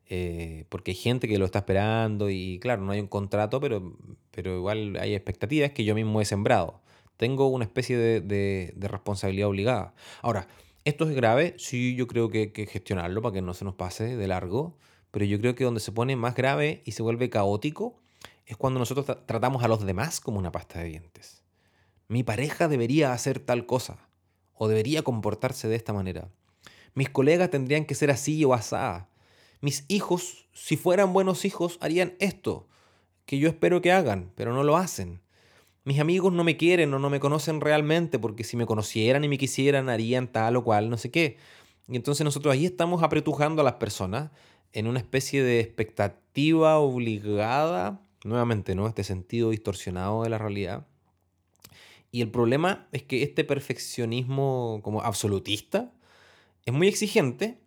Eh, 0.08 0.66
porque 0.70 0.92
hay 0.92 0.96
gente 0.96 1.28
que 1.28 1.38
lo 1.38 1.46
está 1.46 1.60
esperando 1.60 2.30
y 2.30 2.60
claro, 2.60 2.82
no 2.82 2.92
hay 2.92 3.00
un 3.00 3.08
contrato, 3.08 3.60
pero, 3.60 3.96
pero 4.32 4.58
igual 4.58 4.98
hay 5.00 5.14
expectativas 5.16 5.72
que 5.72 5.84
yo 5.84 5.94
mismo 5.94 6.20
he 6.20 6.26
sembrado. 6.26 6.82
Tengo 7.18 7.48
una 7.48 7.66
especie 7.66 7.98
de, 7.98 8.74
responsabilidad 8.78 9.50
obligada. 9.50 9.94
Ahora, 10.22 10.48
¿esto 10.86 11.10
es 11.10 11.16
grave? 11.16 11.56
Sí, 11.58 11.96
yo 11.96 12.08
creo 12.08 12.30
que 12.30 12.40
hay 12.40 12.52
que 12.52 12.66
gestionarlo 12.68 13.22
para 13.22 13.34
que 13.34 13.42
no 13.42 13.54
se 13.54 13.66
nos 13.66 13.76
pase 13.76 14.16
de 14.16 14.28
largo, 14.28 14.78
pero 15.12 15.26
yo 15.26 15.40
creo 15.40 15.56
que 15.56 15.64
donde 15.64 15.80
se 15.80 15.92
pone 15.92 16.16
más 16.16 16.36
grave 16.36 16.82
y 16.86 16.94
se 16.94 17.04
vuelve 17.04 17.30
caótico 17.30 18.00
es 18.46 18.56
cuando 18.56 18.80
nosotros 18.80 19.26
tratamos 19.26 19.64
a 19.64 19.68
los 19.68 19.86
demás 19.86 20.22
como 20.22 20.40
una 20.40 20.52
pasta 20.52 20.80
de 20.80 20.86
dientes. 20.86 21.44
Mi 22.08 22.24
pareja 22.24 22.68
debería 22.68 23.14
hacer 23.14 23.40
tal 23.40 23.66
cosa 23.66 24.08
o 24.54 24.68
debería 24.68 25.02
comportarse 25.02 25.68
de 25.68 25.76
esta 25.76 25.92
manera. 25.92 26.30
Mis 26.94 27.10
colegas 27.10 27.50
tendrían 27.50 27.86
que 27.86 27.96
ser 27.96 28.12
así 28.12 28.46
o 28.46 28.54
asá. 28.54 29.10
Mis 29.62 29.86
hijos, 29.88 30.48
si 30.54 30.78
fueran 30.78 31.12
buenos 31.12 31.44
hijos, 31.44 31.78
harían 31.82 32.16
esto, 32.20 32.68
que 33.26 33.40
yo 33.40 33.50
espero 33.50 33.82
que 33.82 33.92
hagan, 33.92 34.32
pero 34.36 34.54
no 34.54 34.64
lo 34.64 34.78
hacen. 34.78 35.22
Mis 35.86 36.00
amigos 36.00 36.34
no 36.34 36.44
me 36.44 36.58
quieren 36.58 36.94
o 36.94 37.00
no 37.00 37.10
me 37.10 37.20
conocen 37.20 37.62
realmente, 37.62 38.20
porque 38.20 38.44
si 38.44 38.58
me 38.58 38.66
conocieran 38.66 39.24
y 39.24 39.30
me 39.30 39.38
quisieran, 39.38 39.88
harían 39.88 40.28
tal 40.28 40.58
o 40.58 40.64
cual, 40.64 40.90
no 40.90 40.98
sé 40.98 41.12
qué. 41.12 41.38
Y 41.88 41.96
entonces 41.96 42.26
nosotros 42.26 42.54
ahí 42.54 42.66
estamos 42.66 43.04
apretujando 43.04 43.62
a 43.62 43.66
las 43.66 43.76
personas 43.76 44.32
en 44.74 44.88
una 44.88 45.00
especie 45.00 45.44
de 45.44 45.62
expectativa 45.62 46.80
obligada, 46.80 48.02
nuevamente, 48.26 48.76
¿no? 48.76 48.88
Este 48.88 49.04
sentido 49.06 49.52
distorsionado 49.52 50.24
de 50.24 50.30
la 50.30 50.38
realidad, 50.38 50.86
y 52.16 52.22
el 52.22 52.32
problema 52.32 52.88
es 52.94 53.04
que 53.04 53.24
este 53.24 53.44
perfeccionismo 53.44 54.80
como 54.84 55.02
absolutista 55.02 55.92
es 56.66 56.74
muy 56.74 56.88
exigente 56.88 57.60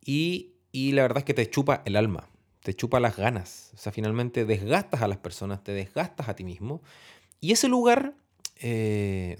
y, 0.00 0.52
la 0.72 1.02
verdad 1.02 1.18
es 1.18 1.24
que 1.24 1.34
te 1.34 1.50
chupa 1.50 1.82
el 1.84 1.96
alma, 1.96 2.28
te 2.62 2.74
chupa 2.74 3.00
las 3.00 3.16
ganas. 3.16 3.72
O 3.74 3.76
sea, 3.76 3.90
finalmente 3.90 4.44
desgastas 4.44 5.02
a 5.02 5.08
las 5.08 5.18
personas, 5.18 5.64
te 5.64 5.72
desgastas 5.72 6.28
a 6.28 6.36
ti 6.36 6.44
mismo. 6.44 6.80
Y 7.40 7.52
ese 7.52 7.68
lugar, 7.68 8.14
eh, 8.60 9.36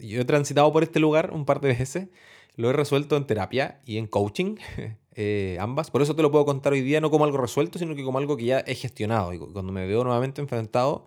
yo 0.00 0.20
he 0.20 0.24
transitado 0.24 0.72
por 0.72 0.82
este 0.82 1.00
lugar 1.00 1.32
un 1.32 1.44
par 1.44 1.60
de 1.60 1.68
veces, 1.68 2.08
lo 2.56 2.70
he 2.70 2.72
resuelto 2.72 3.16
en 3.16 3.26
terapia 3.26 3.80
y 3.84 3.98
en 3.98 4.06
coaching, 4.06 4.56
eh, 5.14 5.56
ambas. 5.60 5.90
Por 5.90 6.02
eso 6.02 6.16
te 6.16 6.22
lo 6.22 6.30
puedo 6.30 6.44
contar 6.44 6.72
hoy 6.72 6.80
día 6.80 7.00
no 7.00 7.10
como 7.10 7.24
algo 7.24 7.38
resuelto, 7.38 7.78
sino 7.78 7.94
que 7.94 8.02
como 8.02 8.18
algo 8.18 8.36
que 8.36 8.46
ya 8.46 8.60
he 8.60 8.74
gestionado. 8.74 9.32
Y 9.32 9.38
cuando 9.38 9.72
me 9.72 9.86
veo 9.86 10.04
nuevamente 10.04 10.40
enfrentado, 10.40 11.06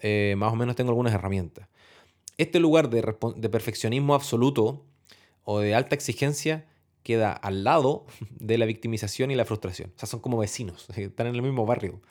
eh, 0.00 0.34
más 0.36 0.52
o 0.52 0.56
menos 0.56 0.76
tengo 0.76 0.90
algunas 0.90 1.14
herramientas. 1.14 1.68
Este 2.36 2.58
lugar 2.58 2.90
de, 2.90 3.02
perfeccionismo 3.48 4.14
absoluto 4.14 4.84
o 5.44 5.60
de 5.60 5.74
alta 5.74 5.94
exigencia 5.94 6.66
queda 7.02 7.32
al 7.32 7.64
lado 7.64 8.06
de 8.30 8.58
la 8.58 8.66
victimización 8.66 9.30
y 9.30 9.36
la 9.36 9.44
frustración. 9.44 9.92
O 9.96 9.98
sea, 9.98 10.08
son 10.08 10.20
como 10.20 10.38
vecinos, 10.38 10.88
están 10.96 11.28
en 11.28 11.36
el 11.36 11.42
mismo 11.42 11.64
barrio. 11.64 12.02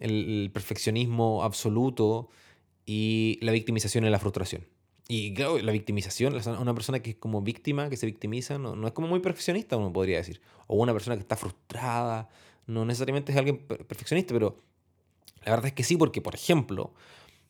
El, 0.00 0.50
perfeccionismo 0.52 1.42
absoluto 1.42 2.30
y 2.88 3.38
la 3.42 3.52
victimización 3.52 4.06
y 4.06 4.08
la 4.08 4.18
frustración. 4.18 4.66
Y 5.08 5.34
claro, 5.34 5.58
la 5.58 5.72
victimización, 5.72 6.34
una 6.58 6.72
persona 6.72 7.00
que 7.00 7.10
es 7.10 7.16
como 7.16 7.42
víctima, 7.42 7.90
que 7.90 7.98
se 7.98 8.06
victimiza, 8.06 8.56
no, 8.56 8.76
no, 8.76 8.86
es 8.86 8.94
como 8.94 9.06
muy 9.08 9.20
perfeccionista, 9.20 9.76
uno 9.76 9.92
podría 9.92 10.16
decir. 10.16 10.40
O 10.68 10.76
una 10.76 10.94
persona 10.94 11.14
que 11.14 11.20
está 11.20 11.36
frustrada, 11.36 12.30
no 12.66 12.86
necesariamente 12.86 13.32
es 13.32 13.36
alguien 13.36 13.58
perfeccionista, 13.58 14.32
pero 14.32 14.62
la 15.44 15.50
verdad 15.50 15.66
es 15.66 15.74
que 15.74 15.84
sí, 15.84 15.98
porque, 15.98 16.22
por 16.22 16.34
ejemplo, 16.34 16.94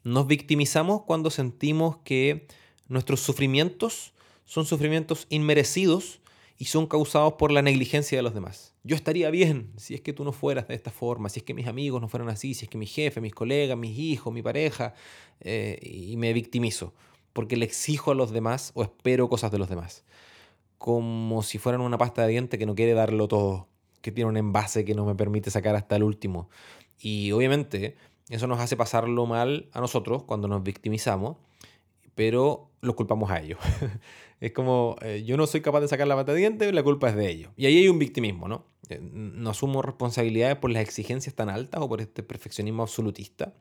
nos 0.03 0.27
victimizamos 0.27 1.03
cuando 1.03 1.31
sentimos 1.31 1.99
que 1.99 2.49
nuestros 2.89 3.21
sufrimientos 3.21 4.13
son 4.45 4.67
sufrimientos 4.67 5.29
inmerecidos 5.31 6.19
y 6.59 6.65
son 6.65 6.89
causados 6.89 7.35
por 7.35 7.53
la 7.53 7.63
negligencia 7.63 8.19
de 8.19 8.23
los 8.23 8.35
demás. 8.35 8.75
Yo 8.89 8.97
estaría 8.97 9.31
bien 9.31 9.71
si 9.77 9.95
es 9.95 10.01
que 10.01 10.15
tú 10.15 10.25
no 10.25 10.33
fueras 10.33 10.67
de 10.67 10.75
esta 10.75 10.91
forma, 10.91 11.29
si 11.29 11.41
es 11.41 11.45
que 11.45 11.53
mis 11.53 11.67
amigos 11.67 12.01
no 12.01 12.09
fueran 12.09 12.31
así, 12.31 12.55
si 12.55 12.65
es 12.65 12.71
que 12.71 12.79
mi 12.79 12.87
jefe, 12.87 13.21
mis 13.21 13.35
colegas, 13.35 13.77
mis 13.77 13.99
hijos, 13.99 14.33
mi 14.33 14.41
pareja, 14.41 14.95
eh, 15.41 15.79
y 15.83 16.17
me 16.17 16.33
victimizo, 16.33 16.95
porque 17.35 17.59
le 17.59 17.67
exijo 17.67 18.13
a 18.13 18.15
los 18.15 18.31
demás 18.31 18.73
o 18.75 18.83
espero 18.83 19.29
cosas 19.29 19.51
de 19.53 19.59
los 19.59 19.69
demás. 19.69 20.05
como 20.79 21.43
si 21.43 21.59
fueran 21.59 21.83
una 21.83 21.99
pasta 21.99 22.23
de 22.23 22.29
diente 22.29 22.59
que 22.59 22.67
no 22.67 22.75
quiere 22.75 22.95
darlo 22.95 23.29
todo, 23.29 23.69
que 24.01 24.13
tiene 24.13 24.31
un 24.31 24.37
envase 24.39 24.85
que 24.85 24.95
no 24.95 25.05
me 25.05 25.15
permite 25.15 25.51
sacar 25.51 25.77
hasta 25.77 25.97
el 25.97 26.03
último. 26.05 26.49
Y 27.01 27.33
obviamente 27.33 27.97
eso 28.31 28.47
nos 28.47 28.61
hace 28.61 28.77
pasarlo 28.77 29.27
mal 29.27 29.69
a 29.73 29.81
nosotros 29.81 30.23
cuando 30.25 30.49
nos 30.49 30.63
victimizamos, 30.63 31.37
pero 32.19 32.73
los 32.81 32.97
culpamos 32.97 33.31
a 33.31 33.41
ellos. 33.41 33.61
es 34.41 34.51
como, 34.51 34.97
eh, 35.03 35.23
yo 35.25 35.37
no 35.37 35.47
soy 35.47 35.61
capaz 35.61 35.83
de 35.83 35.87
sacar 35.87 36.09
la 36.09 36.17
pata 36.17 36.33
de 36.33 36.41
diente, 36.41 36.73
la 36.73 36.83
culpa 36.83 37.09
es 37.11 37.15
de 37.15 37.31
ellos. 37.31 37.53
Y 37.57 37.67
ahí 37.67 37.79
hay 37.79 37.89
un 37.89 38.01
victimismo, 38.01 38.49
¿no? 38.49 38.67
Eh, 38.89 38.99
no 39.01 39.51
asumo 39.51 39.83
responsabilidades 39.83 40.57
por 40.57 40.73
las 40.73 40.83
exigencias 40.83 41.37
tan 41.37 41.49
altas 41.49 41.81
o 41.81 41.89
por 41.89 42.01
este 42.01 42.25
perfeccionismo 42.25 42.83
absolutista 42.83 43.55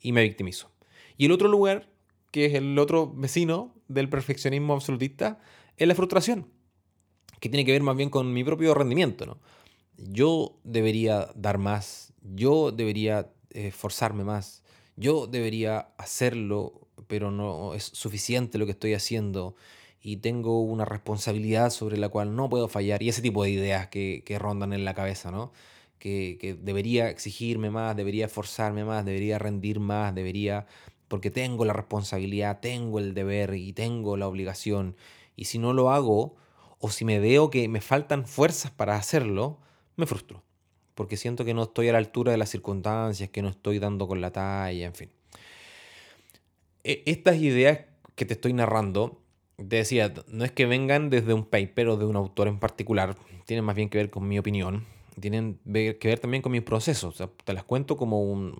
y 0.00 0.12
me 0.12 0.22
victimizo. 0.22 0.70
Y 1.16 1.26
el 1.26 1.32
otro 1.32 1.48
lugar, 1.48 1.90
que 2.30 2.46
es 2.46 2.54
el 2.54 2.78
otro 2.78 3.12
vecino 3.12 3.74
del 3.88 4.08
perfeccionismo 4.08 4.74
absolutista, 4.74 5.40
es 5.76 5.88
la 5.88 5.96
frustración, 5.96 6.46
que 7.40 7.48
tiene 7.48 7.64
que 7.64 7.72
ver 7.72 7.82
más 7.82 7.96
bien 7.96 8.10
con 8.10 8.32
mi 8.32 8.44
propio 8.44 8.74
rendimiento, 8.74 9.26
¿no? 9.26 9.40
Yo 9.96 10.60
debería 10.62 11.30
dar 11.34 11.58
más, 11.58 12.12
yo 12.22 12.70
debería 12.70 13.32
esforzarme 13.50 14.22
más, 14.22 14.62
yo 14.94 15.26
debería 15.26 15.88
hacerlo, 15.98 16.87
pero 17.06 17.30
no 17.30 17.74
es 17.74 17.84
suficiente 17.84 18.58
lo 18.58 18.66
que 18.66 18.72
estoy 18.72 18.94
haciendo 18.94 19.54
y 20.00 20.18
tengo 20.18 20.60
una 20.62 20.84
responsabilidad 20.84 21.70
sobre 21.70 21.96
la 21.96 22.08
cual 22.08 22.36
no 22.36 22.48
puedo 22.48 22.68
fallar 22.68 23.02
y 23.02 23.08
ese 23.08 23.22
tipo 23.22 23.42
de 23.44 23.50
ideas 23.50 23.88
que, 23.88 24.36
rondan 24.38 24.72
en 24.72 24.84
la 24.84 24.94
cabeza, 24.94 25.30
¿no? 25.30 25.52
Que, 25.98 26.38
que, 26.40 26.54
debería 26.54 27.10
exigirme 27.10 27.70
más, 27.70 27.96
debería 27.96 28.26
esforzarme 28.26 28.84
más, 28.84 29.04
debería 29.04 29.38
rendir 29.38 29.80
más, 29.80 30.14
debería, 30.14 30.66
porque 31.08 31.30
tengo 31.30 31.64
la 31.64 31.72
responsabilidad, 31.72 32.60
tengo 32.60 32.98
el 32.98 33.14
deber 33.14 33.54
y 33.54 33.72
tengo 33.72 34.16
la 34.16 34.28
obligación. 34.28 34.96
Y 35.36 35.46
si 35.46 35.58
no 35.58 35.72
lo 35.72 35.90
hago, 35.90 36.36
o 36.78 36.90
si 36.90 37.04
me 37.04 37.18
veo 37.18 37.50
que 37.50 37.68
me 37.68 37.80
faltan 37.80 38.26
fuerzas 38.26 38.70
para 38.70 38.96
hacerlo, 38.96 39.58
me 39.96 40.06
frustro. 40.06 40.42
Porque 40.94 41.16
siento 41.16 41.44
que 41.44 41.54
no 41.54 41.64
estoy 41.64 41.88
a 41.88 41.92
la 41.92 41.98
altura 41.98 42.32
de 42.32 42.38
las 42.38 42.50
circunstancias, 42.50 43.30
que 43.30 43.42
no 43.42 43.48
estoy 43.48 43.78
dando 43.78 44.08
con 44.08 44.20
la 44.20 44.32
talla, 44.32 44.86
en 44.86 44.94
fin. 44.94 45.17
E, 46.84 47.02
estas 47.06 47.36
ideas 47.36 47.80
que 48.14 48.24
te 48.24 48.34
estoy 48.34 48.52
narrando 48.52 49.20
te 49.56 49.76
decía, 49.76 50.12
no 50.28 50.44
es 50.44 50.52
que 50.52 50.66
vengan 50.66 51.10
desde 51.10 51.34
un 51.34 51.44
paper 51.44 51.88
o 51.88 51.96
de 51.96 52.04
un 52.04 52.16
autor 52.16 52.48
en 52.48 52.58
particular, 52.58 53.16
tienen 53.44 53.64
más 53.64 53.74
bien 53.74 53.88
que 53.88 53.98
ver 53.98 54.10
con 54.10 54.28
mi 54.28 54.38
opinión, 54.38 54.86
tienen 55.20 55.58
que 55.64 55.98
ver 56.04 56.20
también 56.20 56.42
con 56.42 56.52
mis 56.52 56.62
procesos. 56.62 57.20
te 57.44 57.52
las 57.52 57.64
cuento 57.64 57.96
como 57.96 58.22
un, 58.22 58.54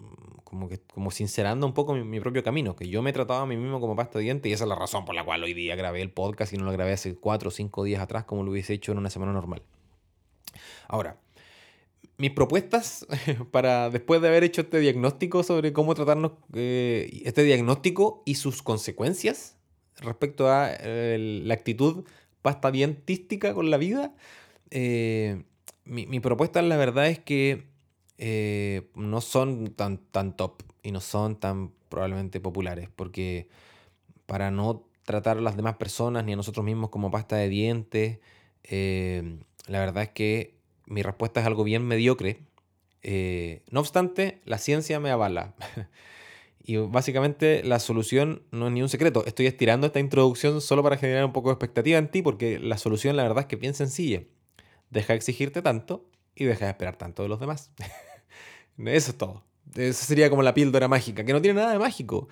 como 0.48 0.68
que 0.68 0.80
como 0.94 1.10
sincerando 1.10 1.66
un 1.66 1.74
poco 1.74 1.94
mi, 1.94 2.20
propio 2.20 2.42
camino, 2.42 2.74
que 2.74 2.88
yo 2.88 3.02
me 3.02 3.10
he 3.10 3.12
tratado 3.12 3.42
a 3.42 3.46
mí 3.46 3.56
mismo 3.56 3.80
como 3.80 3.94
pasta 3.94 4.18
de 4.18 4.24
dientes 4.24 4.50
y 4.50 4.52
esa 4.54 4.64
es 4.64 4.68
la 4.68 4.74
razón 4.74 5.04
por 5.04 5.14
la 5.14 5.24
cual 5.24 5.44
hoy 5.44 5.54
día 5.54 5.76
grabé 5.76 6.00
el 6.00 6.10
podcast 6.10 6.52
y 6.52 6.56
no 6.56 6.64
lo 6.64 6.72
grabé 6.72 6.92
hace 6.92 7.14
cuatro 7.14 7.48
o 7.48 7.52
cinco 7.52 7.84
días 7.84 8.00
atrás 8.00 8.24
como 8.24 8.42
lo 8.42 8.50
hubiese 8.50 8.72
hecho 8.72 8.92
en 8.92 8.98
una 8.98 9.10
semana 9.10 9.32
normal. 9.32 9.62
Ahora, 10.88 11.18
mis 12.18 12.32
propuestas 12.32 13.06
para 13.50 13.90
después 13.90 14.20
de 14.20 14.28
haber 14.28 14.44
hecho 14.44 14.62
este 14.62 14.80
diagnóstico 14.80 15.42
sobre 15.42 15.72
cómo 15.72 15.94
tratarnos, 15.94 16.32
eh, 16.52 17.22
este 17.24 17.44
diagnóstico 17.44 18.22
y 18.26 18.34
sus 18.34 18.62
consecuencias, 18.62 19.56
respecto 20.00 20.48
a 20.48 20.70
la 20.82 21.54
actitud 21.54 22.04
pastadientística 22.42 23.54
con 23.54 23.70
la 23.70 23.76
vida, 23.78 24.14
eh, 24.70 25.44
mi, 25.84 26.20
propuesta 26.20 26.60
la 26.62 26.76
verdad 26.76 27.08
es 27.08 27.18
que 27.18 27.66
eh, 28.18 28.90
no 28.94 29.20
son 29.20 29.68
tan, 29.74 29.98
tan 29.98 30.36
top 30.36 30.62
y 30.82 30.92
no 30.92 31.00
son 31.00 31.36
tan 31.40 31.72
probablemente 31.88 32.40
populares, 32.40 32.88
porque 32.94 33.48
para 34.26 34.50
no 34.50 34.84
tratar 35.04 35.38
a 35.38 35.40
las 35.40 35.56
demás 35.56 35.76
personas 35.76 36.24
ni 36.24 36.34
a 36.34 36.36
nosotros 36.36 36.64
mismos 36.64 36.90
como 36.90 37.10
pasta 37.10 37.36
de 37.36 37.48
dientes, 37.48 38.18
eh, 38.64 39.38
la 39.66 39.80
verdad 39.80 40.02
es 40.04 40.10
que 40.10 40.57
mi 40.88 41.02
respuesta 41.02 41.40
es 41.40 41.46
algo 41.46 41.64
bien 41.64 41.86
mediocre. 41.86 42.40
no 43.70 43.80
obstante, 43.80 44.40
la 44.44 44.58
ciencia 44.58 45.00
me 45.00 45.10
avala. 45.10 45.54
Y 46.68 46.76
básicamente 46.76 47.62
la 47.64 47.78
solución 47.78 48.42
no 48.50 48.66
es 48.66 48.74
ni 48.74 48.82
un 48.82 48.90
secreto. 48.90 49.24
Estoy 49.24 49.46
estirando 49.46 49.86
esta 49.86 50.00
introducción 50.00 50.60
solo 50.60 50.82
para 50.82 50.98
generar 50.98 51.24
un 51.24 51.32
poco 51.32 51.48
de 51.48 51.54
expectativa 51.54 51.96
en 51.96 52.10
ti, 52.10 52.20
porque 52.20 52.58
la 52.58 52.76
solución 52.76 53.16
la 53.16 53.22
verdad 53.22 53.38
es 53.38 53.46
que 53.46 53.54
es 53.54 53.60
bien 53.62 53.72
sencilla. 53.72 54.24
Deja 54.90 55.14
de 55.14 55.16
exigirte 55.16 55.62
tanto 55.62 56.10
y 56.34 56.44
deja 56.44 56.66
de 56.66 56.72
esperar 56.72 56.98
tanto 56.98 57.22
de 57.22 57.30
los 57.30 57.40
demás. 57.40 57.70
Eso 58.76 59.12
es 59.12 59.16
todo. 59.16 59.44
Esa 59.74 60.04
sería 60.04 60.28
como 60.28 60.42
la 60.42 60.52
píldora 60.52 60.88
mágica, 60.88 61.24
que 61.24 61.32
no 61.32 61.40
tiene 61.40 61.58
nada 61.58 61.72
de 61.72 61.78
mágico. 61.78 62.28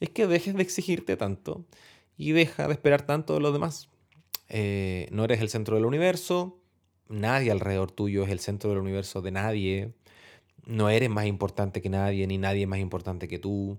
Es 0.00 0.10
que 0.10 0.26
dejes 0.26 0.54
de 0.54 0.62
exigirte 0.62 1.16
tanto 1.16 1.64
y 2.18 2.32
deja 2.32 2.66
de 2.66 2.74
esperar 2.74 3.06
tanto 3.06 3.32
de 3.32 3.40
los 3.40 3.54
demás. 3.54 3.88
Eh, 4.50 5.08
no 5.12 5.24
eres 5.24 5.40
el 5.40 5.48
centro 5.48 5.76
del 5.76 5.86
universo, 5.86 6.60
nadie 7.08 7.50
alrededor 7.50 7.90
tuyo 7.90 8.24
es 8.24 8.30
el 8.30 8.40
centro 8.40 8.70
del 8.70 8.78
universo 8.78 9.22
de 9.22 9.30
nadie 9.30 9.92
no 10.68 10.90
eres 10.90 11.08
más 11.08 11.24
importante 11.26 11.80
que 11.80 11.88
nadie, 11.88 12.26
ni 12.26 12.36
nadie 12.36 12.62
es 12.62 12.68
más 12.68 12.78
importante 12.78 13.26
que 13.26 13.38
tú. 13.38 13.78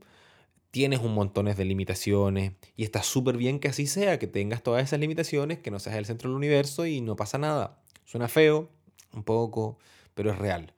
Tienes 0.72 1.00
un 1.00 1.14
montón 1.14 1.46
de 1.46 1.66
limitaciones 1.66 2.54
y 2.76 2.84
está 2.84 3.04
súper 3.04 3.38
bien 3.38 3.60
que 3.60 3.68
así 3.68 3.86
sea, 3.86 4.18
que 4.18 4.26
tengas 4.26 4.64
todas 4.64 4.84
esas 4.84 5.00
limitaciones, 5.00 5.60
que 5.60 5.70
no 5.70 5.80
seas 5.80 5.98
el 5.98 6.08
centro 6.08 6.30
del 6.30 6.38
universo 6.38 6.88
y 6.88 7.02
no 7.02 7.16
pasa 7.16 7.38
nada. 7.38 7.80
Suena 8.06 8.28
feo, 8.28 8.70
un 9.14 9.24
poco, 9.24 9.78
pero 10.16 10.32
es 10.32 10.40
real. 10.40 10.74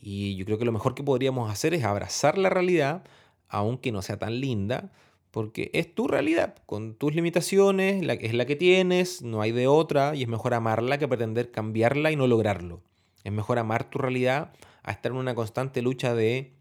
Y 0.00 0.36
yo 0.36 0.44
creo 0.44 0.58
que 0.58 0.64
lo 0.64 0.72
mejor 0.72 0.94
que 0.94 1.02
podríamos 1.02 1.50
hacer 1.50 1.74
es 1.74 1.82
abrazar 1.82 2.38
la 2.38 2.48
realidad, 2.48 3.02
aunque 3.48 3.90
no 3.90 4.02
sea 4.02 4.18
tan 4.18 4.40
linda, 4.40 4.92
porque 5.36 5.70
es 5.74 5.94
tu 5.94 6.08
realidad, 6.08 6.54
con 6.64 6.94
tus 6.94 7.14
limitaciones, 7.14 8.02
la, 8.02 8.14
es 8.14 8.32
la 8.32 8.46
que 8.46 8.56
tienes, 8.56 9.20
no 9.20 9.42
hay 9.42 9.52
de 9.52 9.66
otra, 9.66 10.14
y 10.14 10.22
es 10.22 10.28
mejor 10.28 10.54
amarla 10.54 10.96
que 10.96 11.06
pretender 11.06 11.50
cambiarla 11.50 12.10
y 12.10 12.16
no 12.16 12.26
lograrlo. 12.26 12.80
Es 13.22 13.32
mejor 13.32 13.58
amar 13.58 13.90
tu 13.90 13.98
realidad 13.98 14.54
a 14.82 14.92
estar 14.92 15.12
en 15.12 15.18
una 15.18 15.34
constante 15.34 15.82
lucha 15.82 16.14
de, 16.14 16.54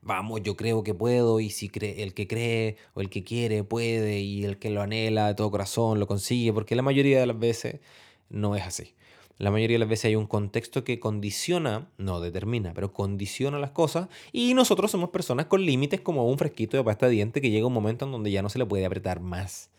vamos, 0.00 0.44
yo 0.44 0.56
creo 0.56 0.84
que 0.84 0.94
puedo 0.94 1.40
y 1.40 1.50
si 1.50 1.68
cree, 1.68 2.04
el 2.04 2.14
que 2.14 2.28
cree 2.28 2.76
o 2.94 3.00
el 3.00 3.10
que 3.10 3.24
quiere 3.24 3.64
puede 3.64 4.20
y 4.20 4.44
el 4.44 4.60
que 4.60 4.70
lo 4.70 4.80
anhela 4.80 5.26
de 5.26 5.34
todo 5.34 5.50
corazón 5.50 5.98
lo 5.98 6.06
consigue, 6.06 6.52
porque 6.52 6.76
la 6.76 6.82
mayoría 6.82 7.18
de 7.18 7.26
las 7.26 7.40
veces 7.40 7.80
no 8.28 8.54
es 8.54 8.62
así. 8.62 8.94
La 9.38 9.50
mayoría 9.50 9.74
de 9.74 9.80
las 9.80 9.88
veces 9.88 10.06
hay 10.06 10.16
un 10.16 10.26
contexto 10.26 10.84
que 10.84 11.00
condiciona, 11.00 11.88
no 11.98 12.20
determina, 12.20 12.72
pero 12.74 12.92
condiciona 12.92 13.58
las 13.58 13.70
cosas 13.70 14.08
y 14.32 14.54
nosotros 14.54 14.90
somos 14.90 15.10
personas 15.10 15.46
con 15.46 15.64
límites 15.64 16.00
como 16.00 16.28
un 16.28 16.38
fresquito 16.38 16.76
de 16.76 16.84
pasta 16.84 17.06
de 17.06 17.12
diente 17.12 17.40
que 17.40 17.50
llega 17.50 17.66
un 17.66 17.72
momento 17.72 18.04
en 18.04 18.12
donde 18.12 18.30
ya 18.30 18.42
no 18.42 18.48
se 18.48 18.58
le 18.58 18.66
puede 18.66 18.86
apretar 18.86 19.20
más. 19.20 19.70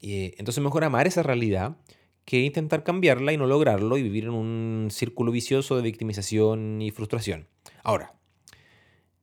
Eh, 0.00 0.34
entonces 0.38 0.62
mejor 0.62 0.84
amar 0.84 1.06
esa 1.06 1.22
realidad 1.22 1.76
que 2.24 2.40
intentar 2.40 2.84
cambiarla 2.84 3.32
y 3.32 3.36
no 3.36 3.46
lograrlo 3.46 3.96
y 3.96 4.02
vivir 4.02 4.24
en 4.24 4.34
un 4.34 4.88
círculo 4.90 5.32
vicioso 5.32 5.76
de 5.76 5.82
victimización 5.82 6.82
y 6.82 6.90
frustración. 6.90 7.48
Ahora, 7.82 8.14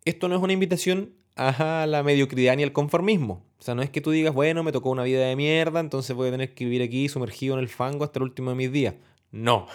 esto 0.06 0.28
no 0.28 0.36
es 0.36 0.42
una 0.42 0.54
invitación 0.54 1.14
a 1.36 1.86
la 1.88 2.02
mediocridad 2.04 2.56
ni 2.56 2.64
al 2.64 2.72
conformismo. 2.72 3.44
O 3.60 3.62
sea, 3.62 3.76
no 3.76 3.82
es 3.82 3.90
que 3.90 4.02
tú 4.02 4.12
digas, 4.12 4.34
bueno, 4.34 4.64
me 4.64 4.72
tocó 4.72 4.90
una 4.90 5.04
vida 5.04 5.26
de 5.26 5.36
mierda, 5.36 5.80
entonces 5.80 6.16
voy 6.16 6.30
a 6.30 6.32
tener 6.32 6.54
que 6.54 6.66
vivir 6.66 6.82
aquí 6.82 7.10
sumergido 7.10 7.56
en 7.56 7.60
el 7.60 7.68
fango 7.68 8.04
hasta 8.04 8.20
el 8.20 8.24
último 8.24 8.52
de 8.52 8.56
mis 8.56 8.72
días. 8.72 8.96
No. 9.36 9.68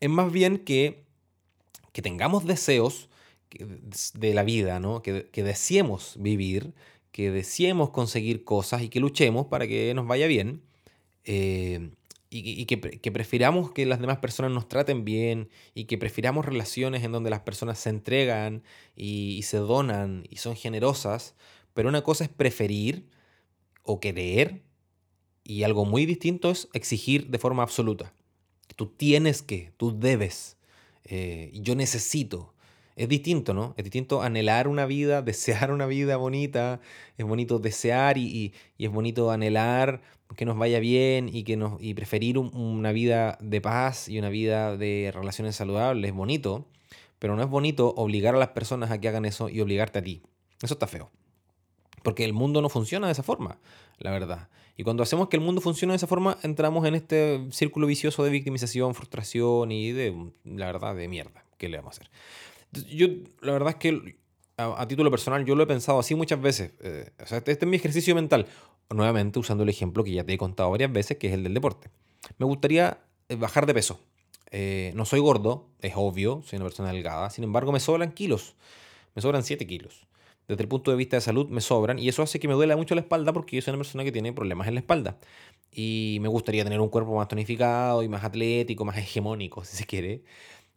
Es 0.00 0.10
más 0.10 0.30
bien 0.30 0.58
que, 0.58 1.02
que 1.92 2.02
tengamos 2.02 2.46
deseos 2.46 3.08
de 4.14 4.34
la 4.34 4.44
vida, 4.44 4.78
¿no? 4.78 5.02
Que, 5.02 5.24
deseemos 5.34 6.16
vivir, 6.20 6.74
que 7.10 7.30
deseemos 7.30 7.90
conseguir 7.90 8.44
cosas 8.44 8.82
y 8.82 8.90
que 8.90 9.00
luchemos 9.00 9.46
para 9.46 9.66
que 9.66 9.92
nos 9.94 10.06
vaya 10.06 10.26
bien. 10.26 10.62
Eh, 11.24 11.90
y, 12.30 12.66
que, 12.66 13.10
prefiramos 13.10 13.72
que 13.72 13.86
las 13.86 14.00
demás 14.00 14.18
personas 14.18 14.52
nos 14.52 14.68
traten 14.68 15.04
bien 15.06 15.48
y 15.74 15.84
que 15.86 15.96
prefiramos 15.96 16.44
relaciones 16.44 17.02
en 17.02 17.10
donde 17.10 17.30
las 17.30 17.40
personas 17.40 17.78
se 17.78 17.88
entregan 17.88 18.62
y, 18.94 19.40
se 19.44 19.56
donan 19.56 20.24
y 20.28 20.36
son 20.36 20.54
generosas, 20.54 21.34
pero 21.72 21.88
una 21.88 22.02
cosa 22.02 22.24
es 22.24 22.30
preferir 22.30 23.08
o 23.82 23.98
querer 23.98 24.60
y 25.42 25.62
algo 25.62 25.86
muy 25.86 26.04
distinto 26.04 26.50
es 26.50 26.68
exigir 26.74 27.28
de 27.28 27.38
forma 27.38 27.62
absoluta. 27.62 28.12
Tú 28.78 28.86
tienes 28.86 29.42
que, 29.42 29.72
tú 29.76 29.98
debes, 29.98 30.56
eh, 31.04 31.50
yo 31.52 31.74
necesito. 31.74 32.54
Es 32.94 33.08
distinto, 33.08 33.52
¿no? 33.52 33.74
Es 33.76 33.82
distinto 33.82 34.22
anhelar 34.22 34.68
una 34.68 34.86
vida, 34.86 35.20
desear 35.30 35.72
una 35.72 35.86
vida 35.86 36.16
bonita, 36.16 36.80
es 37.16 37.26
bonito 37.26 37.58
desear 37.58 38.18
y, 38.18 38.52
es 38.78 38.88
bonito 38.88 39.32
anhelar 39.32 40.00
que 40.36 40.44
nos 40.44 40.56
vaya 40.56 40.78
bien 40.78 41.28
y, 41.28 41.42
que 41.42 41.56
nos, 41.56 41.82
y 41.82 41.94
preferir 41.94 42.38
una 42.38 42.92
vida 42.92 43.36
de 43.40 43.60
paz 43.60 44.08
y 44.08 44.16
una 44.16 44.28
vida 44.28 44.76
de 44.76 45.10
relaciones 45.12 45.56
saludables 45.56 46.10
es 46.10 46.16
bonito, 46.16 46.68
pero 47.18 47.34
no 47.34 47.42
es 47.42 47.48
bonito 47.48 47.92
obligar 47.96 48.36
a 48.36 48.38
las 48.38 48.50
personas 48.50 48.92
a 48.92 49.00
que 49.00 49.08
hagan 49.08 49.24
eso 49.24 49.48
y 49.48 49.60
obligarte 49.60 49.98
a 49.98 50.02
ti. 50.02 50.22
Eso 50.62 50.74
está 50.74 50.86
feo. 50.86 51.10
Porque 52.02 52.24
el 52.24 52.32
mundo 52.32 52.62
no 52.62 52.68
funciona 52.68 53.06
de 53.06 53.12
esa 53.12 53.22
forma, 53.22 53.58
la 53.98 54.10
verdad. 54.10 54.48
Y 54.76 54.84
cuando 54.84 55.02
hacemos 55.02 55.28
que 55.28 55.36
el 55.36 55.42
mundo 55.42 55.60
funcione 55.60 55.92
de 55.92 55.96
esa 55.96 56.06
forma, 56.06 56.38
entramos 56.42 56.86
en 56.86 56.94
este 56.94 57.46
círculo 57.50 57.86
vicioso 57.86 58.22
de 58.22 58.30
victimización, 58.30 58.94
frustración 58.94 59.72
y 59.72 59.92
de, 59.92 60.30
la 60.44 60.66
verdad, 60.66 60.94
de 60.94 61.08
mierda. 61.08 61.44
¿Qué 61.56 61.68
le 61.68 61.78
vamos 61.78 61.98
a 61.98 62.02
hacer? 62.02 62.10
Yo, 62.88 63.08
la 63.40 63.52
verdad 63.52 63.70
es 63.70 63.76
que 63.76 64.16
a, 64.56 64.86
título 64.86 65.10
personal, 65.10 65.44
yo 65.44 65.54
lo 65.56 65.64
he 65.64 65.66
pensado 65.66 65.98
así 65.98 66.14
muchas 66.14 66.40
veces. 66.40 66.72
Eh, 66.80 67.10
o 67.22 67.26
sea, 67.26 67.38
este, 67.38 67.52
este 67.52 67.64
es 67.64 67.68
mi 67.68 67.76
ejercicio 67.76 68.14
mental 68.14 68.46
nuevamente 68.94 69.38
usando 69.38 69.64
el 69.64 69.68
ejemplo 69.68 70.04
que 70.04 70.12
ya 70.12 70.24
te 70.24 70.32
he 70.32 70.38
contado 70.38 70.70
varias 70.70 70.92
veces, 70.92 71.18
que 71.18 71.28
es 71.28 71.34
el 71.34 71.44
del 71.44 71.54
deporte. 71.54 71.90
me 72.38 72.46
gustaría 72.46 72.98
eh, 73.28 73.36
bajar 73.36 73.66
de 73.66 73.74
peso. 73.74 74.00
Eh, 74.50 74.92
no 74.94 75.04
soy 75.04 75.20
gordo, 75.20 75.68
es 75.80 75.92
obvio, 75.94 76.42
soy 76.46 76.56
una 76.56 76.66
persona 76.66 76.90
delgada, 76.90 77.28
sin 77.30 77.44
embargo 77.44 77.70
me 77.70 77.80
sobran 77.80 78.12
kilos, 78.12 78.54
me 79.14 79.20
sobran 79.20 79.42
7 79.42 79.66
kilos. 79.66 80.06
Desde 80.48 80.62
el 80.62 80.68
punto 80.68 80.90
de 80.90 80.96
vista 80.96 81.16
de 81.16 81.20
salud 81.20 81.48
me 81.48 81.60
sobran 81.60 81.98
y 81.98 82.08
eso 82.08 82.22
hace 82.22 82.40
que 82.40 82.48
me 82.48 82.54
duela 82.54 82.76
mucho 82.76 82.94
la 82.94 83.02
espalda 83.02 83.32
porque 83.34 83.56
yo 83.56 83.62
soy 83.62 83.72
una 83.72 83.78
persona 83.78 84.02
que 84.02 84.12
tiene 84.12 84.32
problemas 84.32 84.66
en 84.66 84.74
la 84.74 84.80
espalda. 84.80 85.18
Y 85.70 86.18
me 86.22 86.28
gustaría 86.28 86.64
tener 86.64 86.80
un 86.80 86.88
cuerpo 86.88 87.14
más 87.14 87.28
tonificado 87.28 88.02
y 88.02 88.08
más 88.08 88.24
atlético, 88.24 88.84
más 88.84 88.96
hegemónico, 88.96 89.64
si 89.64 89.76
se 89.76 89.84
quiere. 89.84 90.22